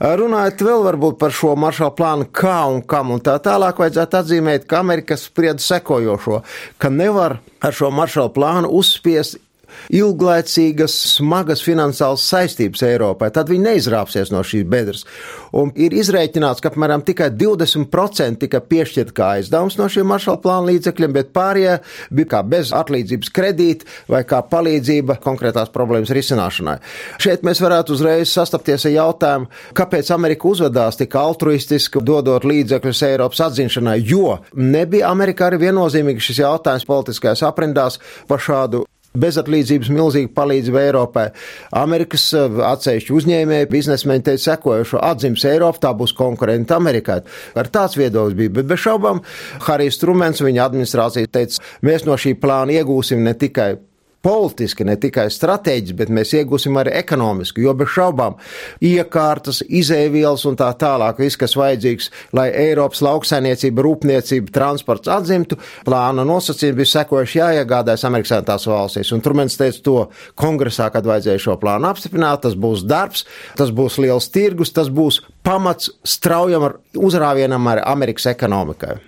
Runājot 0.00 0.64
vēl 0.66 0.86
varbūt 0.88 1.20
par 1.20 1.34
šo 1.34 1.54
maršalu 1.60 1.94
plānu, 1.98 2.30
kā 2.32 2.58
un 2.70 2.82
kam 2.86 3.14
un 3.14 3.22
tā 3.24 3.36
tālāk, 3.42 3.82
vajadzētu 3.82 4.20
atzīmēt, 4.22 4.66
ka 4.70 4.80
Amerika 4.84 5.18
sprieda 5.20 5.62
sekojošo, 5.62 6.42
ka 6.80 6.92
nevar 6.92 7.38
ar 7.60 7.76
šo 7.76 7.92
maršalu 7.94 8.34
plānu 8.36 8.72
uzspiest 8.80 9.38
ilglaicīgas, 9.94 10.94
smagas 11.16 11.64
finansiālas 11.64 12.24
saistības 12.30 12.84
Eiropai, 12.86 13.30
tad 13.34 13.50
viņi 13.52 13.66
neizrāpsies 13.68 14.32
no 14.34 14.42
šīs 14.46 14.66
bedres. 14.70 15.04
Un 15.56 15.72
ir 15.78 15.94
izrēķināts, 15.96 16.62
ka 16.62 16.70
apmēram 16.70 17.02
tikai 17.06 17.30
20% 17.34 18.40
tika 18.44 18.60
piešķirt 18.62 19.14
kā 19.16 19.32
aizdevums 19.38 19.78
no 19.80 19.88
šiem 19.90 20.06
maršala 20.10 20.40
plāna 20.42 20.70
līdzekļiem, 20.70 21.14
bet 21.16 21.32
pārējie 21.36 21.78
bija 22.14 22.30
kā 22.36 22.42
bez 22.46 22.70
atlīdzības 22.76 23.32
kredīti 23.34 23.88
vai 24.10 24.22
kā 24.28 24.42
palīdzība 24.46 25.18
konkrētās 25.24 25.72
problēmas 25.74 26.12
risināšanai. 26.14 26.76
Šeit 27.22 27.44
mēs 27.46 27.62
varētu 27.62 27.96
uzreiz 27.96 28.30
sastapties 28.32 28.86
ar 28.86 28.94
jautājumu, 28.94 29.50
kāpēc 29.76 30.12
Amerika 30.14 30.48
uzvedās 30.50 31.00
tik 31.00 31.16
altruistiski, 31.18 32.04
dodot 32.06 32.46
līdzekļus 32.46 33.02
Eiropas 33.10 33.44
atzīšanai, 33.48 33.98
jo 34.06 34.38
nebija 34.54 35.10
Amerikā 35.10 35.50
arī 35.50 35.64
viennozīmīgi 35.66 36.30
šis 36.30 36.44
jautājums 36.44 36.88
politiskajās 36.88 37.44
aprindās 37.46 38.00
par 38.30 38.42
šādu 38.42 38.84
Bezatlīdzības 39.18 39.90
milzīga 39.90 40.30
palīdzība 40.36 40.82
Eiropai. 40.84 41.26
Amerikas 41.80 42.28
eh, 42.38 42.60
atsevišķi 42.68 43.16
uzņēmēji, 43.16 43.70
biznesmeņi 43.72 44.26
teica 44.28 44.44
sekojušo 44.44 45.02
atzīmes 45.02 45.46
Eiropu, 45.50 45.82
tā 45.82 45.90
būs 45.98 46.14
konkurenta 46.14 46.78
Amerikai. 46.78 47.20
Ar 47.58 47.70
tāds 47.74 47.98
viedoklis 47.98 48.38
bija, 48.38 48.54
bet 48.60 48.70
bez 48.70 48.84
šaubām 48.86 49.24
Harijs 49.66 49.98
Trumens, 49.98 50.42
viņa 50.46 50.66
administrācija 50.68 51.32
teica, 51.32 51.62
mēs 51.82 52.06
no 52.06 52.14
šī 52.14 52.36
plāna 52.38 52.78
iegūsim 52.78 53.26
ne 53.26 53.34
tikai 53.34 53.72
politiski, 54.22 54.84
ne 54.84 54.96
tikai 55.00 55.26
strateģiski, 55.32 55.96
bet 55.96 56.12
mēs 56.12 56.34
iegūsim 56.36 56.76
arī 56.80 56.92
ekonomiski, 57.00 57.64
jo 57.64 57.74
bez 57.76 57.92
šaubām 57.94 58.36
iekārtas, 58.84 59.62
izēvielas 59.66 60.44
un 60.48 60.58
tā 60.60 60.68
tālāk, 60.80 61.20
viss, 61.22 61.38
kas 61.40 61.56
vajadzīgs, 61.58 62.10
lai 62.36 62.48
Eiropas 62.66 63.02
lauksainiecība, 63.06 63.84
rūpniecība, 63.86 64.52
transports 64.54 65.10
atzimtu, 65.12 65.58
plāna 65.88 66.26
nosacījumi 66.28 66.82
bija 66.82 66.92
sekojuši 66.94 67.40
jāiegādājas 67.40 68.06
Amerikas 68.08 68.34
Savienotās 68.34 68.68
valstīs. 68.70 69.12
Un 69.16 69.24
tur 69.24 69.36
mēs 69.40 69.58
teicu 69.60 69.84
to 69.86 69.98
kongresā, 70.40 70.90
kad 70.92 71.08
vajadzēja 71.08 71.44
šo 71.46 71.56
plānu 71.60 71.90
apstiprināt, 71.90 72.44
tas 72.44 72.56
būs 72.60 72.84
darbs, 72.88 73.24
tas 73.58 73.72
būs 73.74 73.98
liels 74.04 74.28
tirgus, 74.32 74.74
tas 74.76 74.92
būs 74.92 75.22
pamats 75.46 75.92
straujam 76.04 76.68
uzrāvienam 76.98 77.72
ar 77.72 77.84
Amerikas 77.88 78.28
ekonomikai. 78.34 78.98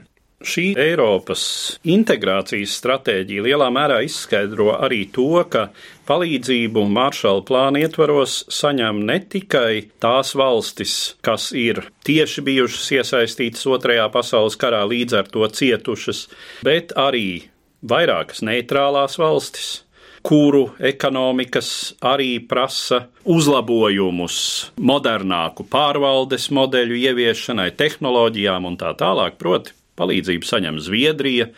Šī 0.42 0.72
Eiropas 0.78 1.42
integrācijas 1.87 2.75
stratēģija 2.80 3.44
lielā 3.46 3.68
mērā 3.75 4.00
izskaidro 4.06 4.72
arī 4.75 5.04
to, 5.14 5.42
ka 5.50 5.68
palīdzību 6.08 6.82
Maršala 6.90 7.44
plāna 7.46 7.84
ietvaros 7.84 8.40
saņem 8.52 9.04
ne 9.06 9.20
tikai 9.22 9.92
tās 10.02 10.34
valstis, 10.38 10.96
kas 11.22 11.50
ir 11.54 11.84
tieši 12.06 12.42
bijušas 12.49 12.90
iesaistītas 12.99 13.68
Otrajā 13.70 14.08
pasaules 14.14 14.58
karā, 14.58 14.82
līdz 14.90 15.20
ar 15.20 15.30
to 15.30 15.46
cietušas, 15.46 16.26
bet 16.66 16.94
arī 16.99 17.46
vairākas 17.87 18.42
neitrālās 18.46 19.18
valstis 19.22 19.80
kuru 20.22 20.68
ekonomikas 20.78 21.68
arī 22.06 22.37
prasa 22.46 23.06
uzlabojumus, 23.26 24.37
modernāku 24.78 25.66
pārvaldes 25.70 26.49
modeļu 26.54 26.99
ieviešanai, 27.08 27.72
tehnoloģijām 27.78 28.68
un 28.70 28.78
tā 28.78 28.92
tālāk. 28.99 29.34
Proti, 29.40 29.75
Palīdzību 30.00 30.49
saņem 30.49 30.78
Zviedrija, 30.82 31.50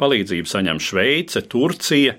palīdzību 0.00 0.48
saņem 0.48 0.80
Šveice, 0.82 1.44
Turcija. 1.52 2.16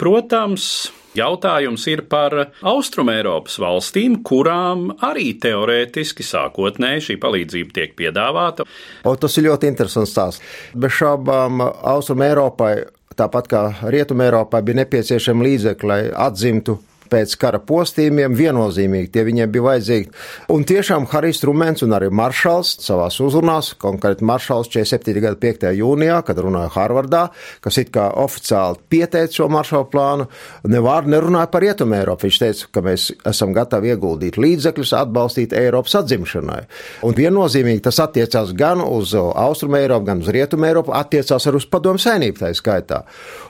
Protams, 0.00 0.72
Jautājums 1.12 1.82
ir 1.92 2.06
par 2.08 2.32
Austrumēropas 2.64 3.58
valstīm, 3.60 4.14
kurām 4.24 4.86
arī 5.04 5.34
teorētiski 5.42 6.24
sākotnēji 6.24 7.04
šī 7.08 7.16
palīdzība 7.20 7.76
tiek 7.76 7.92
piedāvāta. 7.98 8.64
O, 9.04 9.12
tas 9.20 9.36
ir 9.36 9.50
ļoti 9.50 9.68
interesants 9.68 10.14
stāsts. 10.14 10.54
Bez 10.72 10.96
šaubām 10.96 11.60
Austrumēropai, 11.68 12.72
tāpat 13.18 13.50
kā 13.52 13.62
Rietumēropai, 13.92 14.62
bija 14.64 14.80
nepieciešama 14.80 15.44
līdzekļi, 15.50 15.90
lai 15.92 16.00
atzimtu 16.30 16.78
pēc 17.12 17.34
kara 17.40 17.60
postījumiem 17.62 18.36
viennozīmīgi 18.38 19.10
tie 19.12 19.24
viņiem 19.28 19.52
bija 19.52 19.66
vajadzīgi. 19.68 20.10
Un 20.54 20.64
tiešām 20.68 21.06
Harijs 21.12 21.42
Trumens 21.42 21.84
un 21.84 21.94
arī 21.96 22.08
Maršals 22.12 22.74
savās 22.82 23.18
uzrunās, 23.22 23.72
konkrēti 23.80 24.24
Maršals 24.28 24.70
47. 24.72 25.20
gada 25.22 25.38
5. 25.42 25.68
jūnijā, 25.76 26.20
kad 26.26 26.40
runāja 26.42 26.72
Harvardā, 26.76 27.26
kas 27.64 27.78
it 27.82 27.92
kā 27.94 28.08
oficiāli 28.22 28.80
pieteica 28.92 29.42
šo 29.42 29.48
maršalu 29.52 29.88
plānu, 29.92 30.28
nevārdu 30.72 31.12
nerunāja 31.12 31.50
par 31.52 31.64
Rietumu 31.64 31.98
Eiropu. 31.98 32.26
Viņš 32.26 32.40
teica, 32.42 32.70
ka 32.72 32.84
mēs 32.86 33.08
esam 33.28 33.52
gatavi 33.56 33.92
ieguldīt 33.92 34.38
līdzekļus, 34.40 34.94
atbalstīt 35.02 35.54
Eiropas 35.58 35.98
atzimšanai. 36.02 36.60
Un 37.06 37.16
viennozīmīgi 37.18 37.84
tas 37.88 38.00
attiecās 38.02 38.54
gan 38.56 38.82
uz 38.84 39.14
Austrumu 39.18 39.78
Eiropu, 39.80 40.08
gan 40.08 40.24
uz 40.24 40.30
Rietumu 40.32 40.68
Eiropu, 40.68 40.94
attiecās 40.96 41.48
arī 41.48 41.60
uz 41.60 41.68
padomu 41.68 42.00
saimnību 42.02 42.40
tā 42.40 42.52
skaitā. 42.56 43.02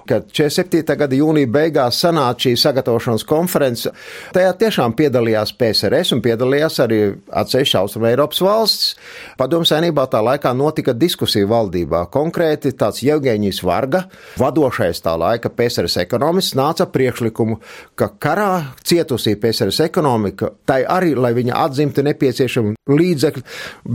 Kad 0.09 0.31
47. 0.35 0.97
gada 0.99 1.17
jūnija 1.17 1.51
beigās 1.53 2.01
sanāca 2.03 2.49
šī 2.49 2.57
sagatavošanas 2.59 3.25
konferences, 3.29 3.52
konferences. 3.53 3.93
Tajā 4.33 4.53
tiešām 4.59 4.95
piedalījās 4.97 5.53
PSRS 5.59 6.15
un 6.17 6.23
piedalījās 6.25 6.79
arī 6.83 7.01
atsevišķi 7.29 7.79
Austrum 7.79 8.07
Eiropas 8.09 8.41
valsts. 8.41 8.95
Padomu 9.39 9.67
saimnībā 9.69 10.07
tā 10.11 10.23
laikā 10.25 10.53
notika 10.57 10.95
diskusija 10.97 11.49
valdībā. 11.51 12.07
Konkrēti 12.13 12.73
tāds 12.79 13.03
Jevgeņijs 13.05 13.63
Varga, 13.67 14.07
vadošais 14.41 15.03
tā 15.05 15.17
laika 15.21 15.51
PSRS 15.53 16.01
ekonomists, 16.05 16.57
nāca 16.57 16.87
priekšlikumu, 16.89 17.59
ka 17.95 18.09
karā 18.19 18.75
cietusī 18.85 19.37
PSRS 19.41 19.83
ekonomika, 19.89 20.53
tai 20.67 20.83
arī, 20.89 21.15
lai 21.17 21.35
viņa 21.37 21.59
atzimtu 21.67 22.05
nepieciešami 22.07 22.75
līdzekļi, 22.89 23.45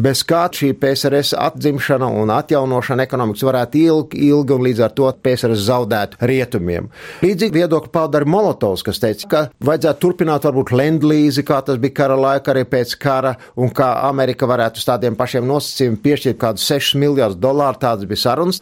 bez 0.06 0.24
kā 0.28 0.46
šī 0.54 0.74
PSRS 0.80 1.34
atzimšana 1.38 2.08
un 2.22 2.32
atjaunošana 2.36 3.08
ekonomikas 3.08 3.46
varētu 3.48 3.82
ilgi, 3.82 4.22
ilgi 4.30 4.56
un 4.56 4.66
līdz 4.68 4.86
ar 4.86 4.96
to 4.98 5.10
PSRS 5.24 5.66
zaudētu 5.68 6.22
rietumiem. 6.30 6.92
Līdzīgi 7.24 7.62
viedokli 7.62 7.92
pauda 7.94 8.22
arī 8.22 8.30
Molotovs, 8.32 8.84
kas 8.86 9.02
teica, 9.02 9.28
ka 9.32 9.37
vajadzētu 9.68 10.04
turpināt 10.04 10.48
varbūt 10.48 10.74
lendlīzi, 10.76 11.46
kā 11.48 11.60
tas 11.66 11.80
bija 11.82 11.98
kara 12.02 12.18
laika 12.20 12.54
arī 12.54 12.66
pēc 12.70 12.96
kara, 13.02 13.36
un 13.60 13.72
kā 13.76 13.90
Amerika 14.08 14.50
varētu 14.50 14.82
uz 14.82 14.88
tādiem 14.88 15.18
pašiem 15.20 15.48
nosacījumiem 15.48 16.02
piešķirt 16.04 16.42
kādus 16.42 16.68
6 16.72 17.00
miljardus 17.02 17.42
dolāru, 17.44 17.82
tādas 17.82 18.10
bija 18.10 18.24
sarunas. 18.28 18.62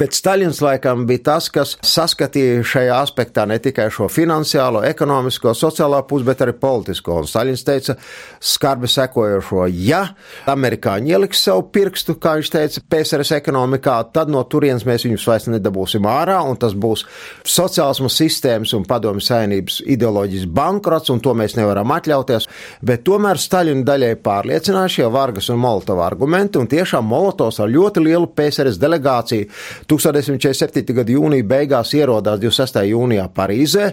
Bet 0.00 0.16
Staļins 0.16 0.62
laikam 0.64 1.02
bija 1.04 1.20
tas, 1.26 1.50
kas 1.52 1.74
saskatīja 1.84 2.62
šajā 2.64 2.94
aspektā 3.02 3.42
ne 3.44 3.58
tikai 3.60 3.90
šo 3.92 4.06
finansiālo, 4.08 4.80
ekonomisko, 4.88 5.52
sociālo 5.52 5.98
pusi, 6.08 6.24
bet 6.24 6.40
arī 6.40 6.54
politisko. 6.56 7.18
Un 7.20 7.26
Staļins 7.28 7.64
teica 7.68 7.98
skarbi 8.40 8.88
sekojošo, 8.88 9.66
ja 9.76 9.98
amerikāņi 10.48 11.12
ieliks 11.12 11.42
savu 11.44 11.66
pirkstu, 11.74 12.14
kā 12.16 12.32
viņš 12.38 12.52
teica, 12.54 12.82
PSRS 12.94 13.34
ekonomikā, 13.36 13.98
tad 14.14 14.32
no 14.32 14.40
turienes 14.48 14.86
mēs 14.88 15.04
viņus 15.04 15.26
vairs 15.28 15.50
nedabūsim 15.52 16.08
ārā, 16.08 16.38
un 16.48 16.56
tas 16.56 16.72
būs 16.72 17.04
sociālismu 17.44 18.08
sistēmas 18.08 18.72
un 18.78 18.88
padomju 18.88 19.26
saimnības 19.26 19.82
ideoloģijas 19.84 20.48
bankrots, 20.48 21.12
un 21.12 21.20
to 21.20 21.36
mēs 21.36 21.58
nevaram 21.60 21.92
atļauties. 21.98 22.48
Bet 22.80 23.04
tomēr 23.04 23.36
Staļina 23.36 23.84
daļai 23.92 24.14
pārliecināja 24.24 24.96
šie 24.96 25.12
Vargas 25.12 25.52
un 25.52 25.60
Molotova 25.60 26.08
argumenti, 26.08 26.56
un 26.56 26.72
tiešām 26.72 27.04
Molotovs 27.12 27.60
ar 27.60 27.68
ļoti 27.76 28.08
lielu 28.08 28.32
PSRS 28.32 28.80
delegāciju 28.80 29.52
1947. 29.90 30.94
gada 30.94 31.14
jūnija 31.14 31.46
beigās 31.50 31.94
ierodās 31.98 32.40
26. 32.42 32.82
jūnijā 32.92 33.26
Parīzē, 33.34 33.90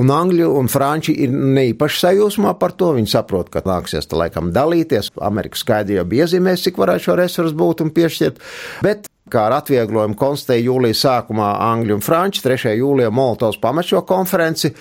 un 0.00 0.12
Angļi 0.14 0.46
un 0.46 0.70
Franči 0.70 1.16
ir 1.24 1.34
neīpaši 1.34 2.04
sajūsmā 2.04 2.54
par 2.60 2.76
to. 2.78 2.92
Viņi 2.98 3.10
saprot, 3.10 3.50
ka 3.50 3.64
nāksies 3.66 4.06
tā 4.10 4.20
laikam 4.20 4.52
dalīties. 4.54 5.12
Amerika 5.26 5.58
skaidri 5.58 5.98
jau 5.98 6.06
bija 6.08 6.28
iezīmējusi, 6.28 6.68
cik 6.68 6.82
varētu 6.82 7.08
šo 7.08 7.16
resursu 7.22 7.58
būt 7.58 7.82
un 7.84 7.94
piešķirt. 7.96 8.44
Bet 8.86 9.10
kā 9.30 9.46
ar 9.48 9.58
atvieglojumu 9.60 10.18
konstatēja 10.18 10.66
jūlijas 10.66 11.04
sākumā 11.06 11.52
Angļu 11.70 11.98
un 11.98 12.04
Franči, 12.04 12.42
3. 12.44 12.74
jūlijā 12.80 13.12
Molotovs 13.14 13.60
pamet 13.62 13.88
šo 13.90 14.02
konferenci, 14.08 14.72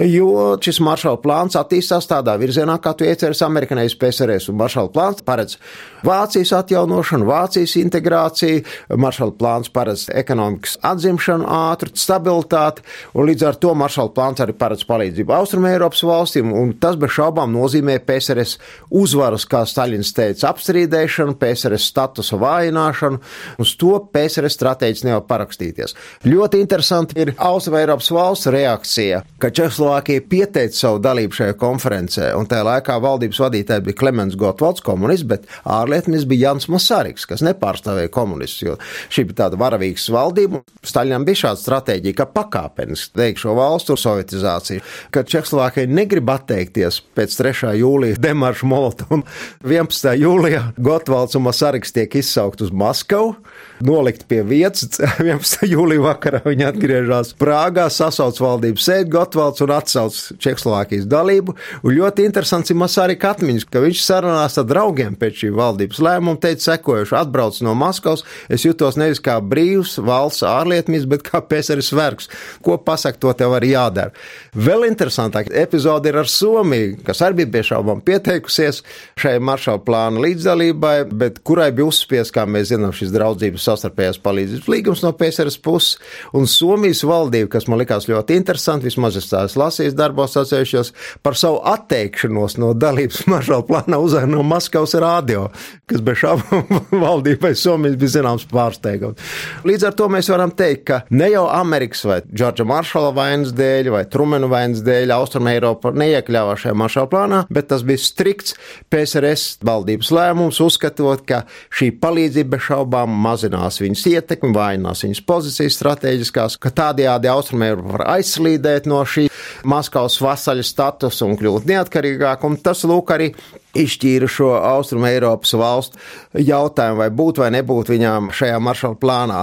jo 0.00 0.56
šis 0.64 0.78
maršala 0.80 1.18
plāns 1.20 1.56
attīstās 1.58 2.06
tādā 2.08 2.32
virzienā, 2.40 2.78
kā 2.80 2.94
tu 2.96 3.04
ieceries 3.04 3.42
amerikanais 3.44 3.92
PSRS, 4.00 4.48
un 4.48 4.56
maršala 4.56 4.88
plāns 4.92 5.20
paredz 5.26 5.58
Vācijas 6.02 6.54
atjaunošanu, 6.56 7.26
Vācijas 7.28 7.74
integrāciju, 7.76 8.62
maršala 8.96 9.36
plāns 9.36 9.68
paredz 9.72 10.06
ekonomikas 10.08 10.78
atzimšanu 10.88 11.44
ātru, 11.44 11.92
stabilitāti, 11.92 12.86
un 13.12 13.28
līdz 13.28 13.44
ar 13.50 13.60
to 13.60 13.74
maršala 13.76 14.14
plāns 14.16 14.40
arī 14.40 14.56
paredz 14.56 14.86
palīdzību 14.88 15.36
Austrum 15.36 15.68
Eiropas 15.68 16.00
valstīm, 16.08 16.54
un 16.56 16.72
tas 16.80 16.96
bez 16.96 17.12
šaubām 17.12 17.52
nozīmē 17.52 17.98
PSRS 18.08 18.56
uzvaras, 19.02 19.44
kā 19.44 19.60
Staļins 19.68 20.14
teica, 20.16 20.48
apstrīdēšanu, 20.54 21.36
PSRS 21.36 21.92
statusa 21.92 22.40
vājināšanu, 22.40 23.20
uz 23.60 23.76
to 23.76 23.91
PSRS 24.00 24.56
stratēģis 24.56 25.04
nevar 25.06 25.24
parakstīties. 25.28 25.96
Ļoti 26.26 26.60
interesanti 26.62 27.18
ir 27.22 27.34
Austrum 27.42 27.78
Eiropas 27.80 28.10
valsts 28.14 28.50
reakcija, 28.52 29.22
ka 29.42 29.50
Čehoslovākija 29.54 30.24
pieteica 30.28 30.76
savu 30.76 31.00
dalību 31.02 31.38
šajā 31.38 31.56
konferencē, 31.60 32.30
un 32.38 32.48
tajā 32.50 32.66
laikā 32.68 32.98
valdības 33.02 33.40
vadītāji 33.42 33.86
bija 33.88 33.98
Klemens 34.02 34.36
Gotvalds, 34.38 34.84
komunists, 34.84 35.26
bet 35.28 35.48
ārlietu 35.64 36.12
ministrs 36.12 36.30
bija 36.30 36.48
Jans 36.48 36.68
Masāriks, 36.72 37.26
kas 37.28 37.44
nepārstāvēja 37.46 38.12
komunistus, 38.14 38.62
jo 38.66 38.76
šī 39.12 39.26
bija 39.30 39.44
tāda 39.44 39.60
varavīgas 39.60 40.08
valdība. 40.12 40.62
Staļinam 40.86 41.26
bija 41.28 41.42
šāda 41.46 41.62
stratēģija, 41.62 42.18
ka 42.18 42.28
pakāpeniski 42.36 43.18
veik 43.18 43.40
šo 43.42 43.56
valstu 43.58 43.96
sovietizāciju, 44.00 44.84
ka 45.14 45.24
Čehoslovākija 45.28 45.90
negrib 45.90 46.30
atteikties 46.32 47.02
pēc 47.16 47.36
3. 47.40 47.74
jūlija 47.80 48.20
demaršu 48.22 48.68
Molotovam. 48.70 49.24
11. 49.66 50.14
jūlijā 50.22 50.64
Gotvalds 50.82 51.38
un 51.38 51.46
Masāriks 51.48 51.94
tiek 51.94 52.14
izsaukt 52.20 52.62
uz 52.64 52.72
Maskavu 52.74 53.36
nolikt 53.86 54.26
pie 54.30 54.40
vietas. 54.46 55.00
11. 55.22 55.66
jūlijā 55.70 56.02
vakarā 56.04 56.42
viņi 56.46 56.66
atgriežas 56.68 57.32
Prāgā, 57.38 57.88
sasauc 57.92 58.38
valdības 58.42 58.86
sēdi 58.88 59.12
Gotvalds 59.12 59.62
un 59.64 59.74
atsauc 59.74 60.18
Čehoslovākijas 60.42 61.08
dalību. 61.10 61.56
Un 61.82 61.96
ļoti 61.96 62.26
interesants 62.28 62.72
ir 62.72 62.78
Masārika 62.80 63.32
atmiņas, 63.34 63.66
ka 63.70 63.82
viņš 63.84 64.02
sarunās 64.04 64.58
ar 64.60 64.68
draugiem 64.68 65.16
pēc 65.18 65.42
šī 65.42 65.52
valdības 65.58 66.02
lēmuma, 66.04 66.40
teica 66.42 66.72
sekojuši, 66.72 67.16
atbrauc 67.22 67.60
no 67.66 67.74
Maskavas, 67.78 68.24
es 68.52 68.66
jutos 68.66 68.98
nevis 69.00 69.22
kā 69.22 69.38
brīvs 69.42 69.98
valsts 70.02 70.46
ārlietmis, 70.46 71.08
bet 71.10 71.26
kā 71.26 71.42
pēsaris 71.44 71.92
vergs. 71.96 72.30
Ko 72.64 72.78
pasaka, 72.82 73.20
to 73.22 73.34
tev 73.38 73.56
arī 73.58 73.74
jādara. 73.74 74.14
Vēl 74.52 74.82
interesantāk 74.84 75.46
epizode 75.56 76.10
ir 76.10 76.18
ar 76.20 76.28
Somiju, 76.28 76.98
kas 77.06 77.22
arī 77.24 77.38
bija 77.38 77.48
piešaubām 77.54 78.02
pieteikusies 78.04 78.82
šai 79.16 79.38
maršala 79.40 79.80
plāna 79.80 80.20
līdzdalībai, 80.20 81.06
bet 81.08 81.38
kurai 81.40 81.70
bija 81.72 81.86
uzspies, 81.88 82.28
kā 82.28 82.44
mēs 82.44 82.68
zinām, 82.68 82.92
šis 82.92 83.14
draudzības 83.14 83.64
savstarpējās 83.64 84.18
palīdzības 84.20 84.68
līgums 84.68 85.04
no 85.06 85.14
PSRS 85.16 85.56
puses, 85.64 85.94
un 86.36 86.44
Somijas 86.44 87.00
valdība, 87.08 87.48
kas 87.54 87.64
man 87.64 87.80
likās 87.80 88.10
ļoti 88.10 88.36
interesanti, 88.36 88.90
vismaz 88.90 89.16
es 89.22 89.30
tās 89.30 89.56
lasīju 89.56 89.94
darbos 89.96 90.36
atsevišķos, 90.42 90.92
par 91.24 91.40
savu 91.40 91.62
atteikšanos 91.72 92.58
no 92.60 92.74
dalības 92.76 93.24
maršala 93.32 93.64
plānā 93.70 94.02
uzvar 94.04 94.28
no 94.28 94.44
Maskavas 94.44 94.92
rādio, 95.00 95.46
kas 95.88 96.04
bez 96.04 96.20
šābām 96.26 96.84
valdībai 97.06 97.54
Somijas 97.56 97.96
bija 98.04 98.18
zināms 98.18 98.44
pārsteigums. 98.52 99.32
Līdz 99.64 99.88
ar 99.88 99.96
to 99.96 100.12
mēs 100.12 100.28
varam 100.28 100.52
teikt, 100.52 100.84
ka 100.92 101.02
ne 101.08 101.32
jau 101.32 101.48
Amerikas 101.48 102.04
vai 102.04 102.20
Džordža 102.28 102.68
Maršala 102.68 103.16
vainas 103.16 103.56
dēļ 103.56 103.92
vai 103.96 104.04
Trumena 104.12 104.41
vainas 104.50 104.82
dēļ 104.86 105.12
Austrum 105.16 105.48
Eiropa 105.50 105.92
neiekļāvās 105.94 106.64
šajā 106.64 106.76
maršala 106.78 107.10
plānā, 107.12 107.40
bet 107.52 107.68
tas 107.70 107.84
bija 107.86 108.00
strikts 108.02 108.56
PSRS 108.92 109.62
valdības 109.66 110.12
lēmums, 110.14 110.60
uzskatot, 110.64 111.24
ka 111.28 111.42
šī 111.74 111.92
palīdzība 112.02 112.60
šaubām 112.62 113.14
mazinās 113.24 113.80
viņas 113.82 114.04
ietekmi, 114.12 114.52
vājinās 114.56 115.04
viņas 115.06 115.24
pozīcijas 115.28 115.78
strateģiskās, 115.78 116.58
ka 116.62 116.74
tādējādi 116.82 117.32
Austrumēropa 117.32 117.96
var 117.98 118.06
aizslīdēt 118.18 118.90
no 118.90 119.02
šī 119.06 119.28
Maskavas 119.68 120.18
vasaļa 120.22 120.66
statusa 120.66 121.28
un 121.28 121.38
kļūt 121.40 121.68
neatkarīgāk, 121.70 122.46
un 122.48 122.58
tas 122.62 122.86
lūk 122.88 123.14
arī 123.14 123.32
izšķīra 123.78 124.28
šo 124.30 124.50
Austrum 124.58 125.06
Eiropas 125.08 125.54
valstu 125.56 125.98
jautājumu, 126.36 127.00
vai 127.00 127.08
būt 127.12 127.40
vai 127.42 127.50
nebūt 127.54 127.92
viņām 127.92 128.30
šajā 128.34 128.58
maršala 128.62 128.98
plānā. 129.00 129.40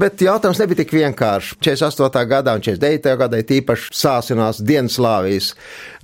Bet 0.00 0.22
jautājums 0.22 0.60
nebija 0.62 0.82
tik 0.82 0.94
vienkāršs. 0.96 1.56
48. 1.62 2.22
gadā 2.30 2.54
un 2.56 2.64
49. 2.64 3.16
gadā 3.20 3.40
tīpaši 3.46 3.90
sāsinās 3.96 4.62
Dienaslāvijas 4.62 5.52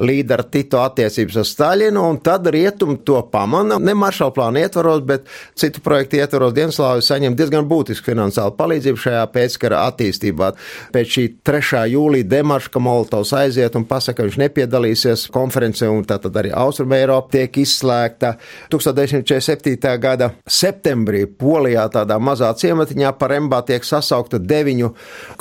līdera 0.02 0.46
Tito 0.46 0.82
attiecības 0.82 1.40
ar 1.42 1.48
Staļinu, 1.48 2.04
un 2.12 2.20
tad 2.22 2.46
rietumi 2.54 2.98
to 3.06 3.20
pamana. 3.32 3.78
Ne 3.82 3.94
maršala 3.98 4.34
plāna 4.34 4.62
ietvaros, 4.66 5.02
bet 5.06 5.26
citu 5.58 5.82
projektu 5.84 6.20
ietvaros 6.20 6.54
Dienaslāvija 6.56 7.06
saņem 7.08 7.38
diezgan 7.38 7.66
būtisku 7.70 8.12
finansiālu 8.12 8.54
palīdzību 8.58 9.02
šajā 9.06 9.24
pēckara 9.34 9.84
attīstībā. 9.92 10.52
Pēc 10.94 11.14
šī 11.16 11.26
3. 11.46 11.84
jūlija 11.94 12.30
demarša, 12.34 12.74
ka 12.74 12.82
Molotovs 12.82 13.34
aiziet 13.38 13.78
un 13.78 13.86
pasaka, 13.88 14.18
ka 14.18 14.28
viņš 14.28 14.38
nepiedalīsies 14.44 15.28
konferencē, 15.34 15.90
un 15.92 16.06
tātad 16.08 16.34
arī 16.40 16.50
Austrum 16.56 16.94
Eiropa 16.96 17.36
tiek 17.36 17.60
izsākta 17.62 17.67
izslēgta 17.68 18.34
1947. 18.72 19.92
gada 20.00 20.30
septembrī 20.48 21.26
Polijā, 21.28 21.86
tādā 21.92 22.18
mazā 22.22 22.50
ciematiņā 22.56 23.12
par 23.20 23.34
embā 23.36 23.60
tiek 23.68 23.84
sasaukta 23.84 24.40
deviņu 24.40 24.90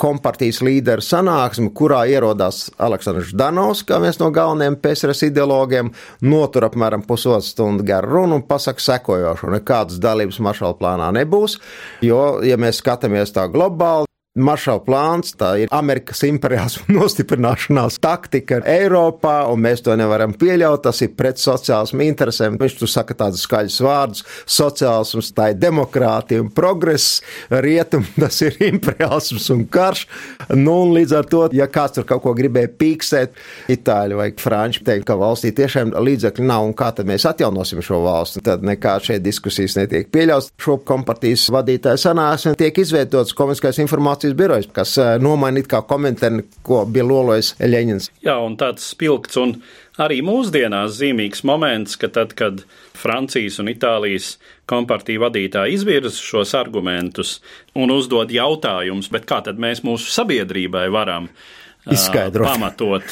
kompartijas 0.00 0.60
līderu 0.64 1.04
sanāksme, 1.04 1.72
kurā 1.76 2.04
ierodās 2.10 2.66
Aleksandrs 2.78 3.34
Danovs, 3.38 3.84
kā 3.88 4.00
viens 4.02 4.20
no 4.20 4.30
galvenajiem 4.34 4.78
PSRS 4.82 5.28
ideologiem, 5.30 5.92
notur 6.24 6.68
apmēram 6.68 7.04
pusotru 7.08 7.46
stundu 7.46 7.86
garu 7.88 8.14
runu 8.18 8.40
un 8.40 8.46
pasaka 8.48 8.84
sekojošo. 8.84 9.52
Nekādas 9.58 10.02
dalības 10.02 10.42
maršala 10.44 10.76
plānā 10.78 11.12
nebūs, 11.20 11.58
jo, 12.04 12.22
ja 12.44 12.60
mēs 12.60 12.82
skatāmies 12.82 13.34
tā 13.34 13.48
globāli, 13.52 14.07
Maršala 14.38 14.82
plāns, 14.84 15.34
tā 15.38 15.52
ir 15.62 15.72
Amerikas 15.74 16.22
imperiālisma 16.28 16.94
nostiprināšanās 16.98 17.98
taktika 18.02 18.60
Eiropā, 18.68 19.40
un 19.52 19.62
mēs 19.64 19.82
to 19.86 19.96
nevaram 19.98 20.34
pieļaut. 20.38 20.84
Tas 20.88 21.02
ir 21.04 21.14
pret 21.18 21.40
sociālismu 21.42 22.04
interesēm. 22.06 22.58
Viņš 22.60 22.78
tur 22.80 22.90
saka 22.90 23.16
tādus 23.18 23.44
skaļus 23.46 23.80
vārdus- 23.84 24.24
sociālisms, 24.58 25.32
tā 25.36 25.50
ir 25.52 25.60
demokrātija 25.62 26.42
un 26.44 26.50
progress, 26.54 27.20
rietum, 27.50 28.06
tas 28.22 28.40
ir 28.46 28.56
imperiālisms 28.68 29.50
un 29.54 29.64
karš. 29.66 30.06
Nu, 30.54 30.82
un 30.84 30.94
līdz 30.96 31.16
ar 31.18 31.28
to, 31.30 31.44
ja 31.56 31.66
kāds 31.70 31.98
tur 31.98 32.06
kaut 32.08 32.22
ko 32.24 32.34
gribēja 32.38 32.70
pīkstēt, 32.78 33.36
itāļi 33.72 34.18
vai 34.18 34.28
franči 34.38 34.84
teikt, 34.86 35.06
ka 35.08 35.16
valstī 35.18 35.52
tiešām 35.56 35.92
līdzekļi 35.92 36.46
nav, 36.48 36.66
un 36.68 36.74
kā 36.78 36.90
tad 36.94 37.08
mēs 37.08 37.26
atjaunosim 37.28 37.82
šo 37.84 38.00
valsti, 38.04 38.42
tad 38.44 38.64
nekā 38.66 38.98
šeit 39.04 39.24
diskusijas 39.24 39.76
netiek 39.78 40.10
pieļauts. 40.14 40.52
Šo 40.58 40.78
kompartijas 40.88 41.46
vadītāja 41.54 42.00
sanāksme 42.00 42.54
tiek 42.58 42.78
izveidots 42.82 43.34
komiskais 43.36 43.80
informācijas 43.82 44.27
informācijas 44.28 44.36
birojs, 44.36 44.68
kas 44.72 44.98
eh, 44.98 45.18
nomaina 45.20 45.60
it 45.60 45.68
kā 45.68 45.82
komentāru, 45.86 46.44
ko 46.62 46.84
bija 46.86 47.04
lolojis 47.04 47.54
Eļņins. 47.60 48.10
Jā, 48.22 48.38
un 48.44 48.56
tāds 48.56 48.84
spilgts 48.92 49.36
un 49.36 49.62
arī 49.98 50.22
mūsdienās 50.22 50.98
zīmīgs 50.98 51.44
moments, 51.44 51.96
ka 51.96 52.08
tad, 52.08 52.34
kad 52.34 52.64
Francijas 52.94 53.58
un 53.58 53.68
Itālijas 53.68 54.38
kompartija 54.66 55.20
vadītāji 55.20 55.74
izvirza 55.74 56.16
šos 56.16 56.54
argumentus 56.54 57.40
un 57.74 57.90
uzdod 57.90 58.30
jautājumus, 58.30 59.10
bet 59.10 59.26
kā 59.26 59.42
tad 59.42 59.58
mēs 59.58 59.82
mūsu 59.82 60.10
sabiedrībai 60.10 60.88
varam 60.90 61.28
izskaidrot. 61.88 62.46
Pamatot. 62.46 63.02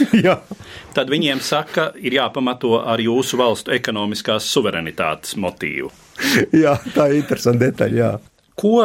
Tad 0.97 1.09
viņiem 1.09 1.41
saka, 1.41 1.93
ir 1.97 2.19
jāpamato 2.19 2.83
ar 2.83 3.01
jūsu 3.01 3.39
valstu 3.41 3.73
ekonomiskās 3.73 4.45
suverenitātes 4.53 5.37
motīvu. 5.41 5.89
jā, 6.65 6.77
tā 6.93 7.09
ir 7.09 7.23
interesanta 7.23 7.71
detaļa. 7.71 7.97
Jā. 7.97 8.13
Ko 8.57 8.85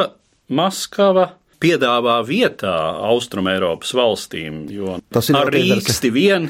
Maskava 0.51 1.40
piedāvā 1.62 2.17
vietā 2.26 2.74
Austrumēropas 3.12 3.93
valstīm, 3.97 4.63
jo 4.74 4.97
tas 5.13 5.30
ir 5.30 5.38
ar 5.38 5.52
rīksti 5.54 6.12
vien 6.13 6.47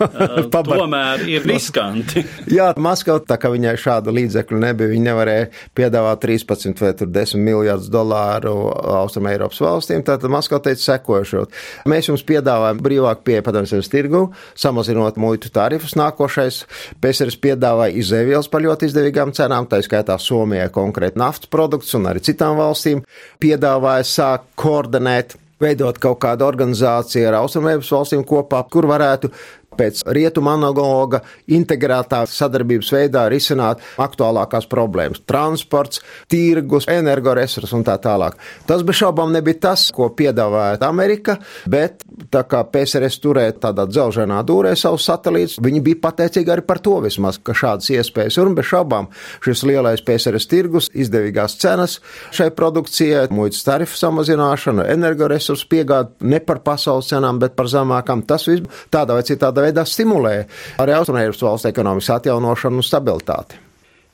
tomēr 0.52 1.24
ir 1.30 1.46
riskanti. 1.48 2.24
Jā, 2.56 2.70
Maskava, 2.80 3.22
tā 3.24 3.38
kā 3.40 3.50
viņai 3.52 3.74
šādu 3.80 4.14
līdzekļu 4.16 4.60
nebija, 4.60 4.92
viņa 4.92 5.06
nevarēja 5.08 5.48
piedāvāt 5.78 6.24
13 6.26 6.84
vai 6.84 6.92
10 7.00 7.44
miljardus 7.44 7.90
dolāru 7.92 8.54
Austrumēropas 9.00 9.62
valstīm, 9.64 10.04
tātad 10.06 10.32
Maskava 10.32 10.62
teica 10.68 10.84
sekojušot. 10.86 11.56
Mēs 11.90 12.10
jums 12.10 12.24
piedāvājam 12.28 12.82
brīvāk 12.84 13.24
pieeja 13.26 13.46
padomjas 13.46 13.90
tirgu, 13.90 14.26
samazinot 14.58 15.18
muitu 15.20 15.52
tarifus 15.54 15.96
nākošais. 15.98 16.62
PSRS 17.00 17.40
piedāvāja 17.40 17.96
izēvielas 18.00 18.50
par 18.52 18.64
ļoti 18.64 18.90
izdevīgām 18.90 19.32
cenām, 19.36 19.68
tā 19.70 19.80
skaitā 19.84 20.18
Somijai 20.20 20.68
konkrēti 20.74 21.20
naftas 21.20 21.50
produktus 21.50 21.96
un 21.96 22.08
arī 22.10 22.22
citām 22.24 22.58
valstīm. 22.60 23.02
Piedāvāja 23.40 24.06
sākt 24.06 24.49
koordinēt 24.60 25.36
veidot 25.60 25.98
kaut 26.00 26.20
kādu 26.22 26.46
organizāciju 26.48 27.28
ar 27.28 27.40
Austrumēropas 27.42 27.92
valstīm 27.92 28.24
kopā, 28.28 28.62
kur 28.72 28.88
varētu 28.88 29.30
pēc 29.78 30.02
rietuma 30.14 30.54
analoga 30.58 31.22
integrētā 31.50 32.22
sadarbības 32.30 32.90
veidā 32.94 33.26
risināt 33.30 33.82
aktuālākās 34.00 34.68
problēmas- 34.70 35.22
transports, 35.30 36.00
tirgus, 36.28 36.88
energoresursi 36.88 37.74
un 37.74 37.84
tā 37.84 37.98
tālāk. 37.98 38.34
Tas 38.66 38.82
bez 38.82 38.96
šaubām 38.96 39.32
nebija 39.32 39.60
tas, 39.60 39.90
ko 39.90 40.10
piedāvāja 40.10 40.78
Amerika, 40.82 41.38
bet 41.66 42.04
tā 42.30 42.44
kā 42.44 42.64
PSRS 42.64 43.20
turēja 43.20 43.52
tādā 43.52 43.86
dzelženā 43.86 44.42
dūrē 44.44 44.76
savus 44.76 45.06
satelītus, 45.06 45.58
viņi 45.58 45.82
bija 45.82 46.00
pateicīgi 46.10 46.52
arī 46.54 46.66
par 46.66 46.78
to 46.78 47.00
vismaz, 47.00 47.38
ka 47.38 47.52
šādas 47.52 47.90
iespējas 47.90 48.38
ir 48.38 48.46
un 48.46 48.54
bez 48.54 48.66
šaubām 48.66 49.08
šis 49.40 49.62
lielais 49.68 50.02
PSRS 50.02 50.48
tirgus, 50.50 50.90
izdevīgās 50.90 51.56
cenas 51.60 52.00
šai 52.32 52.50
produkcijai, 52.50 53.28
muitas 53.30 53.62
tarifu 53.66 53.96
samazināšana, 53.96 54.88
energoresursu 54.94 55.68
piegāde 55.70 56.10
ne 56.20 56.40
par 56.40 56.62
pasaules 56.66 57.10
cenām, 57.10 57.38
bet 57.42 57.56
par 57.56 57.66
zemākām. 57.66 58.24
Tas 58.26 58.46
viss 58.48 58.62
tādā 58.92 59.16
vai 59.16 59.24
citādā 59.26 59.59
veidā 59.64 59.84
stimulē 59.86 60.34
arī 60.82 60.96
Austrumēropas 60.96 61.44
valsts 61.46 61.70
ekonomikas 61.70 62.10
atjaunošanu 62.18 62.80
un 62.80 62.86
stabilitāti. 62.86 63.60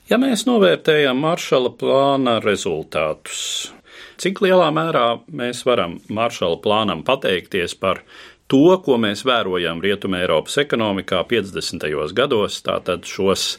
Ja 0.07 0.19
mēs 0.21 0.45
novērtējam 0.47 1.19
maršala 1.19 1.73
plāna 1.75 2.37
rezultātus, 2.39 3.73
cik 4.21 4.39
lielā 4.45 4.69
mērā 4.71 5.17
mēs 5.27 5.65
varam 5.67 5.97
maršala 6.07 6.61
plānam 6.63 7.03
pateikties 7.07 7.75
par 7.75 7.99
to, 8.47 8.77
ko 8.83 8.95
mēs 9.01 9.25
vērojam 9.27 9.81
Rietumē 9.83 10.23
Eiropas 10.23 10.57
ekonomikā 10.63 11.19
50. 11.27 11.83
gados, 12.15 12.61
tātad 12.63 13.03
šos, 13.07 13.57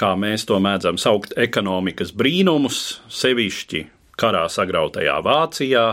kā 0.00 0.14
mēs 0.16 0.46
to 0.48 0.56
mēdzam 0.62 0.96
saukt, 1.00 1.36
ekonomikas 1.36 2.14
brīnumus, 2.16 3.00
sevišķi 3.12 3.84
karā 4.20 4.46
sagrautajā 4.52 5.18
Vācijā, 5.24 5.84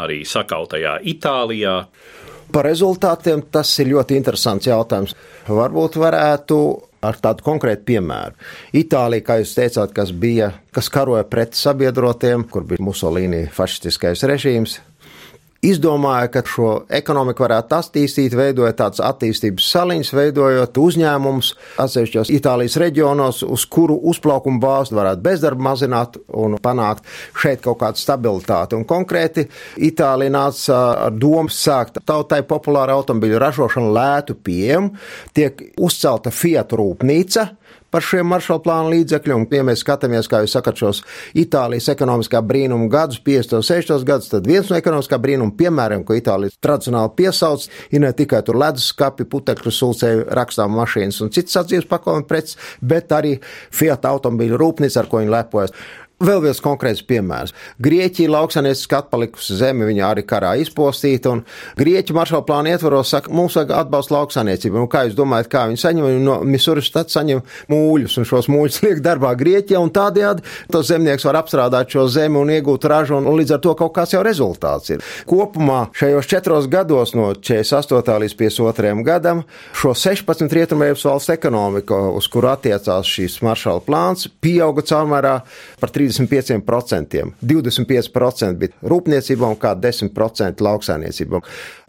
arī 0.00 0.22
sakautajā 0.28 0.98
Itālijā. 1.14 1.78
Par 2.52 2.66
rezultātiem 2.68 3.46
tas 3.52 3.70
ir 3.80 3.92
ļoti 3.94 4.18
interesants 4.18 4.68
jautājums. 4.68 5.14
Varbūt 5.48 5.96
varētu 6.00 6.58
ar 7.04 7.18
tādu 7.20 7.44
konkrētu 7.44 7.84
piemēru. 7.90 8.36
Itālija, 8.80 9.24
kā 9.26 9.38
jūs 9.40 9.54
teicāt, 9.58 9.92
kas 9.96 10.12
bija, 10.12 10.50
kas 10.74 10.88
karoja 10.92 11.24
pret 11.28 11.56
sabiedrotiem, 11.58 12.46
kur 12.50 12.66
bija 12.68 12.84
Musolīni 12.84 13.44
fašistiskais 13.52 14.24
režīms, 14.30 14.78
izdomāja, 15.64 16.28
ka 16.32 16.42
šo 16.48 16.70
ekonomiku 16.92 17.44
varētu 17.44 17.76
attīstīt, 17.78 18.36
veidojot 18.36 18.78
tādas 18.78 19.02
attīstības 19.04 19.68
saliņas, 19.74 20.12
veidojot 20.16 20.80
uzņēmumus 20.84 21.52
atsevišķos 21.84 22.32
Itālijas 22.34 22.76
reģionos, 22.80 23.42
uz 23.46 23.64
kuru 23.70 23.96
uzplaukumu 24.10 24.60
bāzi 24.62 24.96
varētu 24.96 25.24
bezdarbu 25.24 25.66
mazināt 25.68 26.18
un 26.28 26.58
panākt 26.62 27.08
šeit 27.40 27.64
kaut 27.64 27.80
kādu 27.82 28.00
stabilitāti. 28.00 28.78
Un 28.78 28.86
konkrēti 28.88 29.46
Itālija 29.88 30.34
nāca 30.34 30.80
ar 31.08 31.16
domu 31.16 31.52
sākt 31.52 32.02
tautai 32.06 32.42
populāru 32.48 32.98
automobīļu 32.98 33.42
ražošanu 33.42 33.92
lētu 33.94 34.38
pieejamu, 34.44 34.94
tiek 35.36 35.68
uzcelta 35.80 36.32
Fiat 36.34 36.74
rūpnīca 36.76 37.48
par 37.94 38.02
šiem 38.02 38.26
maršala 38.26 38.62
plāna 38.64 38.90
līdzekļiem. 38.90 39.46
Ja 39.54 39.64
mēs 39.66 39.84
skatāmies, 39.84 40.26
kā 40.30 40.40
jūs 40.42 40.56
sakat, 40.56 40.80
šos 40.80 41.02
Itālijas 41.38 41.86
ekonomiskā 41.92 42.40
brīnuma 42.42 42.88
gadus, 42.90 43.20
50. 43.22 43.60
un 43.60 43.66
60. 43.68 44.06
gadus, 44.08 44.30
tad 44.32 44.48
viens 44.50 44.70
no 44.70 44.78
ekonomiskā 44.80 45.20
brīnuma 45.22 45.54
piemēriem, 45.54 46.02
ko 46.06 46.16
Itālija 46.18 46.56
tradicionāli 46.64 47.14
piesauc, 47.20 47.68
ir 47.94 48.02
ne 48.02 48.10
tikai 48.16 48.42
tur 48.46 48.58
leduskapi, 48.58 49.28
putekļu 49.30 49.74
sulcēju 49.78 50.26
rakstām 50.34 50.74
mašīnas 50.74 51.22
un 51.22 51.30
citas 51.34 51.60
atzīves 51.62 51.86
pakalpojumu 51.90 52.26
preces, 52.30 52.58
bet 52.82 53.14
arī 53.14 53.36
Fiat 53.74 54.08
automobīļu 54.10 54.58
rūpnīca, 54.58 55.04
ar 55.04 55.10
ko 55.10 55.22
viņi 55.22 55.34
lepojas. 55.36 55.78
Vēl 56.22 56.38
viens 56.44 56.60
konkrēts 56.62 57.02
piemērs. 57.02 57.50
Grieķija 57.82 58.30
lauksainieciski 58.30 58.94
atpalikusi 58.94 59.56
zeme, 59.58 59.82
viņa 59.88 60.04
arī 60.06 60.22
karā 60.22 60.52
izpostīta, 60.62 61.32
un 61.34 61.40
Grieķu 61.74 62.14
maršala 62.14 62.44
plāna 62.46 62.70
ietvaros 62.70 63.10
saka, 63.10 63.32
mums 63.34 63.56
vajag 63.58 63.72
atbalstu 63.80 64.14
lauksainiecību. 64.14 64.78
Un 64.78 64.86
kā 64.92 65.02
jūs 65.08 65.16
domājat, 65.18 65.50
kā 65.50 65.64
viņi 65.66 65.80
saņem? 65.82 66.06
Viņi 66.06 66.22
no 66.22 66.36
Misuras 66.46 66.90
tad 66.94 67.10
saņem 67.10 67.42
mūļus, 67.72 68.14
un 68.20 68.28
šos 68.30 68.46
mūļus 68.52 68.78
liek 68.86 69.02
darbā 69.02 69.32
Grieķijā, 69.40 69.80
un 69.82 69.90
tādējādi 69.94 70.46
tos 70.70 70.86
zemnieks 70.92 71.26
var 71.26 71.40
apstrādāt 71.40 71.90
šo 71.96 72.06
zemi 72.06 72.38
un 72.38 72.54
iegūt 72.54 72.86
ražu, 72.94 73.18
un, 73.18 73.26
un 73.26 73.40
līdz 73.40 73.56
ar 73.58 73.64
to 73.66 73.74
kaut 73.82 73.96
kāds 73.98 74.14
jau 74.14 74.22
rezultāts 74.22 74.94
ir. 74.94 75.02
Kopumā 75.26 75.88
šajos 75.98 76.30
četros 76.30 76.70
gados, 76.70 77.16
no 77.18 77.32
48. 77.34 78.14
līdz 78.22 78.38
52. 78.38 79.02
gadam, 79.10 79.42
šo 79.74 79.96
16 79.98 80.46
rietumējas 80.60 81.04
valsts 81.10 81.34
ekonomiku, 81.34 81.98
uz 82.14 82.30
kuru 82.30 82.54
attiecās 82.54 83.10
šīs 83.10 83.40
maršala 83.42 83.82
plāns, 83.82 84.30
pieauga 84.38 84.86
caurmērā 84.86 85.36
par 85.82 85.90
30. 85.90 86.03
35%. 86.04 87.24
25% 87.42 88.60
bija 88.60 88.90
rūpniecībā 88.92 89.48
un 89.48 89.58
kā 89.60 89.74
10% 89.78 90.64
lauksainiecībā. 90.64 91.40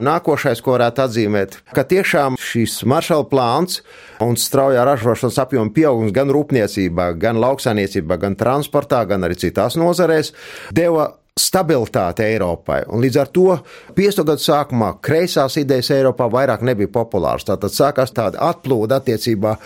Nākošais, 0.05 0.61
ko 0.63 0.75
varētu 0.77 1.05
atzīmēt, 1.05 1.59
ka 1.75 1.85
tiešām 1.87 2.39
šis 2.41 2.81
maršala 2.87 3.27
plāns 3.31 3.81
un 4.23 4.39
straujā 4.39 4.85
ražošanas 4.87 5.41
apjoma 5.43 5.73
pieaugums 5.75 6.15
gan 6.15 6.31
rūpniecībā, 6.33 7.11
gan 7.19 7.41
lauksainiecībā, 7.43 8.19
gan 8.21 8.39
transportā, 8.39 9.03
gan 9.09 9.27
arī 9.27 9.37
citās 9.45 9.77
nozarēs 9.79 10.33
deva 10.75 11.11
stabilitāte 11.35 12.23
Eiropai. 12.23 12.85
Un 12.87 13.01
līdz 13.03 13.17
ar 13.19 13.29
to 13.35 13.57
50. 13.97 14.23
gadu 14.23 14.39
sākumā 14.39 14.93
kreisās 15.03 15.57
idejas 15.59 15.89
Eiropā 15.91 16.29
vairāk 16.31 16.63
nebija 16.63 16.87
populāras. 16.93 17.43
Tātad 17.49 17.75
sākās 17.75 18.13
tāda 18.15 18.39
atplūda 18.49 19.01
attiecībā 19.01 19.57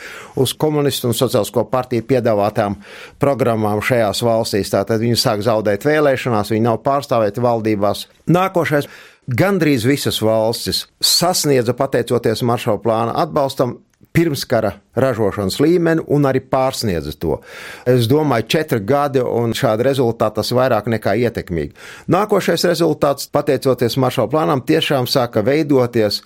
uz 0.41 0.55
komunistu 0.57 1.11
un 1.11 1.17
sociālisko 1.17 1.67
partiju 1.69 2.07
piedāvātām 2.09 2.79
programmām 3.21 3.83
šajās 3.85 4.23
valstīs. 4.25 4.73
Tātad 4.73 5.03
viņi 5.03 5.19
sāk 5.21 5.45
zaudēt 5.45 5.85
vēlēšanās, 5.85 6.49
viņi 6.55 6.65
nav 6.65 6.81
pārstāvēti 6.87 7.45
valdībās. 7.45 8.07
Nākošais. 8.33 8.89
Gandrīz 9.29 9.83
visas 9.85 10.17
valstis 10.25 10.87
sasniedza, 11.05 11.75
pateicoties 11.77 12.41
maršala 12.41 12.81
plāna 12.81 13.13
atbalstam, 13.21 13.75
pirmskara 14.15 14.73
ražošanas 14.99 15.59
līmeni 15.61 16.03
un 16.07 16.27
arī 16.27 16.41
pārsniedza 16.41 17.13
to. 17.19 17.39
Es 17.87 18.07
domāju, 18.09 18.47
četri 18.51 18.81
gadi 18.83 19.21
un 19.21 19.53
šādi 19.57 19.85
rezultāti 19.85 20.39
tas 20.41 20.53
vairāk 20.55 20.89
nekā 20.91 21.15
ietekmīgi. 21.25 21.75
Nākošais 22.11 22.65
rezultāts, 22.69 23.29
pateicoties 23.31 23.99
maršala 24.01 24.31
plānam, 24.31 24.65
tiešām 24.65 25.07
sāka 25.09 25.45
veidoties 25.45 26.23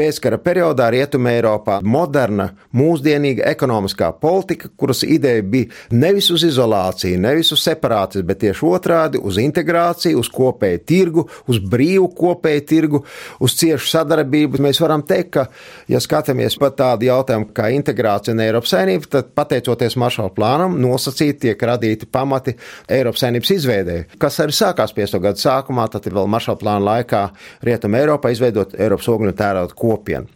Pēckara 0.00 0.38
periodā 0.40 0.86
Rietumē 0.94 1.34
Eiropā 1.36 1.74
moderna, 1.84 2.46
mūsdienīga 2.72 3.44
ekonomiskā 3.50 4.06
politika, 4.16 4.70
kuras 4.80 5.02
ideja 5.04 5.42
bija 5.44 5.68
nevis 5.92 6.30
uz 6.32 6.46
izolāciju, 6.48 7.18
nevis 7.20 7.50
uz 7.52 7.60
separāciju, 7.66 8.24
bet 8.24 8.40
tieši 8.40 8.64
otrādi- 8.64 9.20
uz 9.28 9.36
integrāciju, 9.36 10.16
uz 10.22 10.30
kopēju 10.32 10.80
tirgu, 10.88 11.26
uz 11.46 11.58
brīvu 11.60 12.08
kopēju 12.16 12.62
tirgu, 12.70 13.02
uz 13.40 13.56
ciešu 13.60 13.90
sadarbību. 13.90 14.62
Mēs 14.64 14.80
varam 14.80 15.02
teikt, 15.02 15.30
ka, 15.32 15.46
ja 15.86 15.98
skatāmies 15.98 16.56
pat 16.58 16.76
tādu 16.76 17.04
jautājumu 17.04 17.52
kā 17.52 17.68
integrācija 17.68 18.32
un 18.32 18.40
Eiropas 18.40 18.70
saimnība, 18.72 19.06
tad 19.06 19.34
pateicoties 19.34 19.96
maršala 19.96 20.30
plānam, 20.30 20.80
nosacīti 20.80 21.40
tiek 21.40 21.58
radīti 21.60 22.06
pamati 22.06 22.56
Eiropas 22.88 23.20
saimnības 23.20 23.50
izveidē, 23.50 24.06
kas 24.18 24.40
arī 24.40 24.52
sākās 24.52 24.94
50. 24.96 25.20
gadu 25.20 25.36
sākumā, 25.36 25.90
tad 25.90 26.06
ir 26.06 26.12
vēl 26.14 26.26
maršala 26.26 26.56
plāna 26.56 26.84
laikā 26.88 27.30
Rietumē 27.62 28.00
Eiropā 28.00 28.32
izveidot 28.32 28.80
Eiropas 28.80 29.08
ogļu 29.08 29.36
tērauda 29.36 29.74
kopienu. 29.90 30.30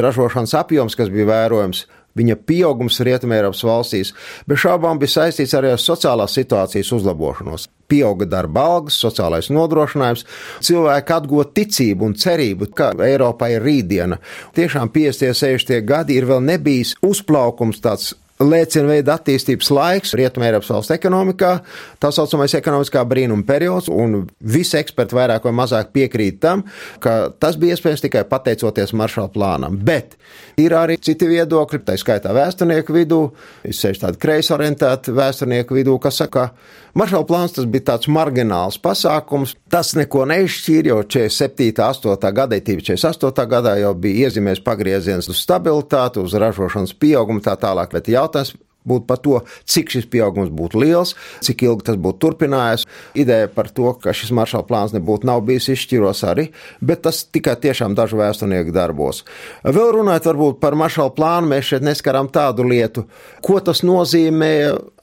Ražošanas 0.00 0.54
apjoms, 0.56 0.96
kas 0.96 1.10
bija 1.12 1.26
vērojams, 1.28 1.84
viņa 2.18 2.36
pieaugums 2.46 3.00
Rietumēropas 3.06 3.62
valstīs, 3.66 4.14
bez 4.48 4.62
šaubām 4.62 4.98
bija 5.00 5.14
saistīts 5.16 5.54
arī 5.56 5.74
ar 5.74 5.82
sociālās 5.82 6.34
situācijas 6.38 6.92
uzlabošanos. 6.96 7.68
Pieauga 7.90 8.26
darba 8.30 8.64
algas, 8.76 8.98
sociālais 9.02 9.50
nodrošinājums, 9.50 10.24
cilvēki 10.66 11.14
atgūta 11.16 11.54
ticību 11.58 12.06
un 12.06 12.16
cerību, 12.22 12.70
ka 12.76 12.92
Eiropā 13.06 13.50
ir 13.56 13.66
rītdiena. 13.66 14.20
Tiešām 14.56 14.92
50. 14.94 15.32
un 15.32 15.40
60. 15.42 15.80
gadi 15.86 16.18
ir 16.18 16.28
vēl 16.30 16.44
nebijis 16.52 16.94
uzplaukums 17.06 17.82
tāds 17.82 18.12
lēciena 18.40 18.88
veida 18.94 19.16
attīstības 19.18 19.70
laiks 19.74 20.14
Rietumēropas 20.18 20.70
valsts 20.72 20.94
ekonomikā, 20.94 21.52
tā 22.00 22.10
saucamais 22.14 22.54
ekonomiskā 22.56 23.02
brīnuma 23.08 23.44
periods, 23.46 23.90
un 23.92 24.24
visi 24.40 24.78
eksperti 24.80 25.16
vairāk 25.16 25.46
vai 25.48 25.54
mazāk 25.60 25.92
piekrīt 25.94 26.40
tam, 26.42 26.64
ka 27.04 27.32
tas 27.42 27.58
bija 27.60 27.76
iespējams 27.76 28.04
tikai 28.06 28.24
pateicoties 28.30 28.94
maršala 28.96 29.32
plānam. 29.34 29.76
Bet 29.84 30.16
ir 30.60 30.74
arī 30.76 30.96
citi 31.02 31.28
viedokļi, 31.30 31.82
tā 31.86 31.98
skaitā 32.00 32.34
vēsturnieku 32.36 32.96
vidū, 32.96 33.22
izsēž 33.68 34.04
tādi 34.04 34.20
kreisorientēti 34.22 35.14
vēsturnieku 35.16 35.76
vidū, 35.76 35.98
kas 36.02 36.22
saka, 36.24 36.50
ka 36.50 36.80
maršala 36.94 37.26
plāns 37.28 37.54
tas 37.56 37.68
bija 37.70 37.90
tāds 37.92 38.08
margināls 38.10 38.78
pasākums, 38.82 39.56
tas 39.72 39.92
neko 39.98 40.24
neizšķīra, 40.30 40.92
jo 40.92 41.02
47. 41.04 41.84
8. 41.90 42.32
gadā, 42.36 42.58
tīpaši 42.58 42.96
48. 42.96 43.46
gadā 43.50 43.76
jau 43.80 43.94
bija 43.94 44.28
iezīmēs 44.28 44.64
pagrieziens 44.66 45.30
uz 45.30 45.42
stabilitāti, 45.42 46.22
uz 46.22 46.34
ražošanas 46.34 46.96
pieaugumu 46.98 47.44
tā 47.44 47.56
tālāk, 47.60 47.92
bet 47.94 48.12
jautājums 48.12 48.56
būtu 48.88 49.06
par 49.08 49.20
to, 49.22 49.40
cik 49.68 49.92
šis 49.92 50.08
pieaugums 50.10 50.52
būtu 50.54 50.80
liels, 50.80 51.14
cik 51.44 51.64
ilgi 51.66 51.86
tas 51.90 51.98
būtu 52.00 52.20
turpinājies. 52.24 52.86
Ideja 53.18 53.50
par 53.52 53.70
to, 53.74 53.92
ka 54.00 54.14
šis 54.16 54.32
maršala 54.36 54.66
plāns 54.68 54.94
nebūtu 54.96 55.28
nav 55.28 55.42
bijis 55.46 55.70
izšķiros 55.74 56.24
arī, 56.30 56.48
bet 56.80 57.04
tas 57.06 57.22
tikai 57.28 57.56
tiešām 57.60 57.96
dažu 57.98 58.20
vēsturnieku 58.20 58.74
darbos. 58.74 59.24
Vēl 59.64 59.94
runājot 60.00 60.30
varbūt 60.30 60.60
par 60.62 60.78
maršala 60.78 61.14
plānu, 61.16 61.50
mēs 61.52 61.72
šeit 61.72 61.86
neskaram 61.86 62.30
tādu 62.32 62.66
lietu, 62.68 63.06
ko 63.44 63.60
tas 63.64 63.84
nozīmē 63.86 64.52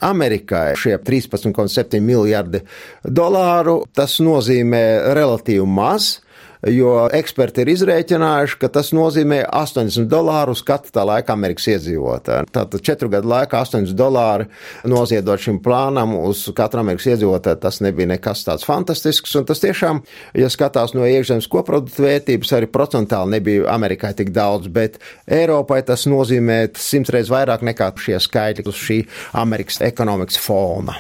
Amerikai. 0.08 0.72
Šie 0.78 0.98
13,7 1.02 2.02
miljardi 2.04 2.64
dolāru, 3.04 3.82
tas 3.98 4.20
nozīmē 4.24 5.14
relatīvi 5.18 5.68
maz 5.68 6.18
jo 6.66 6.94
eksperti 7.14 7.64
ir 7.64 7.72
izrēķinājuši, 7.74 8.58
ka 8.62 8.70
tas 8.74 8.92
nozīmē 8.96 9.44
80 9.46 10.08
dolāru 10.10 10.56
uz 10.56 10.64
katru 10.66 10.94
tā 10.96 11.04
laika 11.08 11.36
Amerikas 11.36 11.68
iedzīvotāju. 11.76 12.50
Tātad 12.54 12.84
četru 12.86 13.10
gadu 13.14 13.30
laikā 13.32 13.62
80 13.66 13.98
dolāri 13.98 14.48
noziedot 14.90 15.42
šim 15.42 15.60
plānam 15.64 16.16
uz 16.20 16.46
katru 16.58 16.82
Amerikas 16.82 17.10
iedzīvotāju, 17.14 17.62
tas 17.64 17.82
nebija 17.86 18.12
nekas 18.14 18.46
tāds 18.48 18.66
fantastisks, 18.68 19.36
un 19.38 19.48
tas 19.50 19.62
tiešām, 19.64 20.02
ja 20.38 20.50
skatās 20.54 20.96
no 20.98 21.06
iekšzemes 21.08 21.50
koprodukta 21.52 22.06
vērtības, 22.08 22.56
arī 22.58 22.72
procentāli 22.72 23.38
nebija 23.38 23.68
Amerikai 23.74 24.14
tik 24.18 24.34
daudz, 24.36 24.72
bet 24.74 24.98
Eiropai 25.28 25.84
tas 25.86 26.08
nozīmē 26.10 26.64
simts 26.80 27.14
reizes 27.14 27.34
vairāk 27.34 27.66
nekā 27.68 27.92
šie 28.02 28.18
skaitļi 28.24 28.66
uz 28.68 28.82
šī 28.82 29.04
Amerikas 29.38 29.82
ekonomikas 29.86 30.40
fona. 30.42 30.98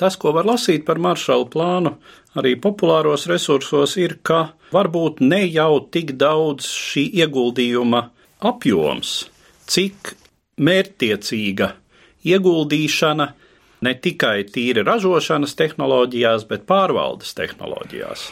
Tas, 0.00 0.16
ko 0.18 0.32
var 0.34 0.48
lasīt 0.48 0.82
par 0.86 0.98
maršalu 0.98 1.46
plānu, 1.52 1.92
arī 2.40 2.56
populāros 2.58 3.28
resursos, 3.30 3.94
ir, 4.00 4.16
ka 4.26 4.48
varbūt 4.72 5.20
ne 5.24 5.44
jau 5.46 5.80
tik 5.92 6.14
daudz 6.20 6.66
šī 6.68 7.04
ieguldījuma 7.22 8.02
apjoms, 8.52 9.12
cik 9.70 10.14
mērķtiecīga 10.62 11.72
ieguldīšana 12.28 13.28
ne 13.82 13.92
tikai 13.98 14.44
tīri 14.54 14.84
ražošanas 14.86 15.56
tehnoloģijās, 15.58 16.46
bet 16.50 16.66
pārvaldes 16.70 17.34
tehnoloģijās. 17.38 18.28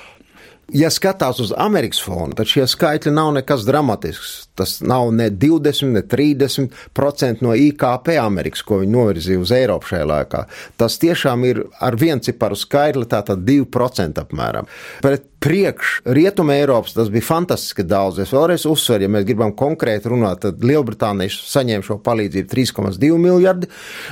Ja 0.76 0.90
skatās 0.92 1.40
uz 1.42 1.52
Amerikas 1.56 1.98
fonu, 2.04 2.34
tad 2.38 2.50
šie 2.50 2.66
skaitļi 2.70 3.12
nav 3.14 3.32
nekas 3.38 3.64
dramatisks. 3.66 4.34
Tas 4.58 4.76
nav 4.84 5.08
ne 5.16 5.30
20, 5.32 5.94
ne 5.94 6.02
30% 6.06 7.42
no 7.44 7.54
IKP 7.56 8.12
Amerikas, 8.20 8.62
ko 8.66 8.82
viņi 8.82 8.94
novirzīja 8.94 9.40
uz 9.40 9.54
Eiropu 9.56 9.90
šajā 9.90 10.06
laikā. 10.10 10.44
Tas 10.80 10.98
tiešām 11.02 11.46
ir 11.48 11.64
ar 11.80 11.96
vienciparu 11.98 12.58
skaitli, 12.58 13.08
tātad 13.10 13.42
2% 13.48 14.22
apmēram. 14.22 14.70
Pret 15.02 15.30
priekš 15.40 16.00
Rietuma 16.04 16.54
Eiropas 16.54 16.92
tas 16.92 17.08
bija 17.08 17.24
fantastiski 17.24 17.84
daudz. 17.88 18.18
Es 18.20 18.32
vēlreiz 18.34 18.66
uzsveru, 18.68 19.06
ja 19.06 19.12
mēs 19.12 19.24
gribam 19.28 19.54
konkrēti 19.56 20.10
runāt, 20.12 20.42
tad 20.44 20.64
Lielbritānija 20.64 21.32
saņēma 21.32 21.86
šo 21.86 21.96
palīdzību 22.04 22.50
3,2 22.52 23.16
miljardi, 23.20 23.70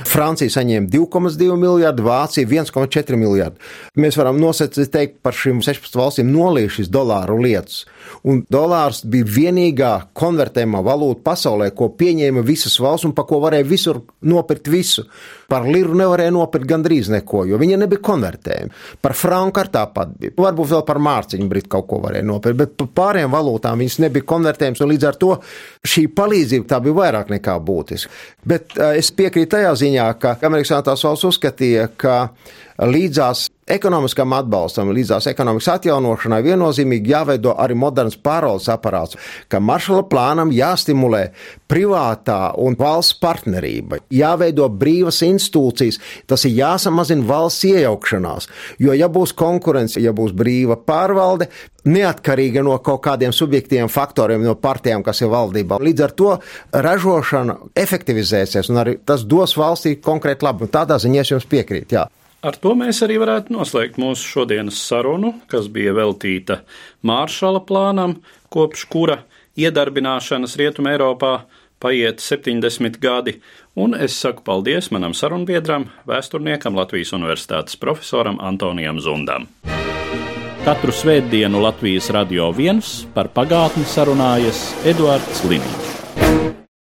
Francija 0.09 0.55
saņēma 0.57 0.89
2,2 0.89 1.57
miljardi, 1.61 2.05
Vācija 2.05 2.49
1,4 2.49 3.19
miljardi. 3.21 3.61
Mēs 4.01 4.17
varam 4.17 4.41
nosacīt 4.41 4.97
par 5.21 5.37
šīm 5.37 5.61
16 5.65 5.99
valstīm 6.01 6.33
nolīst 6.49 6.79
šīs 6.79 6.91
dolāru 6.91 7.39
lietas. 7.43 7.83
Un 8.27 8.41
dolārs 8.51 9.03
bija 9.07 9.27
vienīgā 9.29 9.91
konvertējumā 10.17 10.81
valūta 10.83 11.21
pasaulē, 11.29 11.69
ko 11.77 11.91
pieņēma 11.95 12.43
visas 12.45 12.75
valsts 12.81 13.07
un 13.07 13.13
pa 13.15 13.23
ko 13.29 13.39
varēja 13.43 13.67
visur 13.67 14.01
nopirkt 14.27 14.67
visu. 14.71 15.05
Par 15.49 15.65
liru 15.65 15.95
nevarēja 15.97 16.33
nopirkt 16.33 16.67
gandrīz 16.69 17.09
neko, 17.13 17.45
jo 17.49 17.57
viņa 17.61 17.79
nebija 17.81 18.03
konvertējama. 18.05 18.73
Par 19.01 19.15
franku 19.17 19.61
ar 19.61 19.71
tāpat 19.73 20.15
bija. 20.19 20.35
Varbūt 20.37 20.71
vēl 20.73 20.83
par 20.85 21.01
mārciņu 21.05 21.49
brīt 21.49 21.69
kaut 21.71 21.87
ko 21.89 22.01
varēja 22.03 22.27
nopirkt, 22.27 22.59
bet 22.59 22.75
par 22.81 22.91
pārējām 22.99 23.33
valūtām 23.33 23.81
viņas 23.81 23.99
nebija 24.05 24.27
konvertējamas, 24.29 24.83
un 24.83 24.91
līdz 24.93 25.09
ar 25.09 25.19
to 25.21 25.31
šī 25.87 26.07
palīdzība 26.17 26.69
tā 26.69 26.81
bija 26.85 26.99
vairāk 26.99 27.33
nekā 27.33 27.55
būtiska. 27.65 28.11
Bet 28.49 28.75
uh, 28.77 28.91
es 28.99 29.13
piekrītu 29.15 29.55
tajā 29.55 29.75
ziņā, 29.83 30.09
ka 30.21 30.35
Amerikas 30.49 30.73
Savienotās 30.73 31.05
valsts 31.07 31.29
uzskatīja, 31.31 31.87
ka 31.97 32.17
līdzās 32.85 33.47
ekonomiskam 33.69 34.33
atbalstam, 34.37 34.91
līdzās 34.95 35.29
ekonomikas 35.31 35.69
atjaunošanai 35.75 36.41
viennozīmīgi 36.45 37.13
jāveido 37.13 37.55
arī 37.59 37.77
moderns 37.79 38.17
pārvaldes 38.17 38.69
aparāts, 38.73 39.17
ka 39.47 39.61
maršala 39.63 40.05
plānam 40.09 40.53
jāstimulē 40.55 41.29
privātā 41.69 42.53
un 42.57 42.77
valsts 42.79 43.17
partnerība, 43.21 44.01
jāveido 44.13 44.67
brīvas 44.69 45.21
institūcijas, 45.27 45.99
tas 46.29 46.45
ir 46.49 46.57
jāsamazina 46.59 47.27
valsts 47.29 47.67
iejaukšanās, 47.69 48.49
jo 48.81 48.95
ja 48.97 49.09
būs 49.09 49.35
konkurence, 49.37 50.01
ja 50.01 50.13
būs 50.15 50.33
brīva 50.35 50.79
pārvalde, 50.79 51.49
neatkarīga 51.89 52.63
no 52.65 52.77
kaut 52.83 53.01
kādiem 53.05 53.33
subjektiem 53.35 53.89
faktoriem, 53.91 54.43
no 54.43 54.55
partijām, 54.59 55.03
kas 55.05 55.21
ir 55.23 55.31
valdībā. 55.31 55.79
Līdz 55.83 56.05
ar 56.05 56.15
to 56.21 56.35
ražošana 56.85 57.57
efektivizēsies 57.79 58.71
un 58.71 58.81
arī 58.83 58.97
tas 59.05 59.25
dos 59.25 59.55
valstī 59.57 59.95
konkrēti 60.03 60.47
labu. 60.47 60.69
Tādā 60.71 60.99
ziņā 61.01 61.23
es 61.23 61.33
jums 61.35 61.47
piekrītu. 61.49 61.99
Jā. 61.99 62.07
Ar 62.39 62.55
to 62.55 62.71
mēs 62.77 63.01
arī 63.03 63.17
varētu 63.19 63.51
noslēgt 63.51 63.97
mūsu 63.99 64.23
šodienas 64.23 64.79
sarunu, 64.87 65.33
kas 65.51 65.67
bija 65.67 65.91
veltīta 65.97 66.61
Māršala 67.03 67.59
plānam, 67.67 68.21
kopš 68.47 68.85
kura 68.87 69.17
iedarbināšanas 69.59 70.55
Rietumē 70.61 70.95
Eiropā 70.95 71.33
paiet 71.83 72.23
70 72.23 72.95
gadi, 73.03 73.35
un 73.75 73.91
es 73.95 74.15
saku 74.15 74.45
paldies 74.47 74.87
manam 74.95 75.15
sarunbiedram, 75.15 75.89
vēsturniekam 76.07 76.79
Latvijas 76.79 77.11
Universitātes 77.17 77.75
profesoram 77.79 78.39
Antonijam 78.39 79.03
Zundam. 79.03 79.49
Katru 80.63 80.95
svētdienu 80.95 81.59
Latvijas 81.63 82.07
radio 82.15 82.53
viens 82.55 83.01
par 83.15 83.31
pagātni 83.35 83.83
sarunājas 83.87 84.63
Eduards 84.87 85.43
Līniju. 85.47 86.58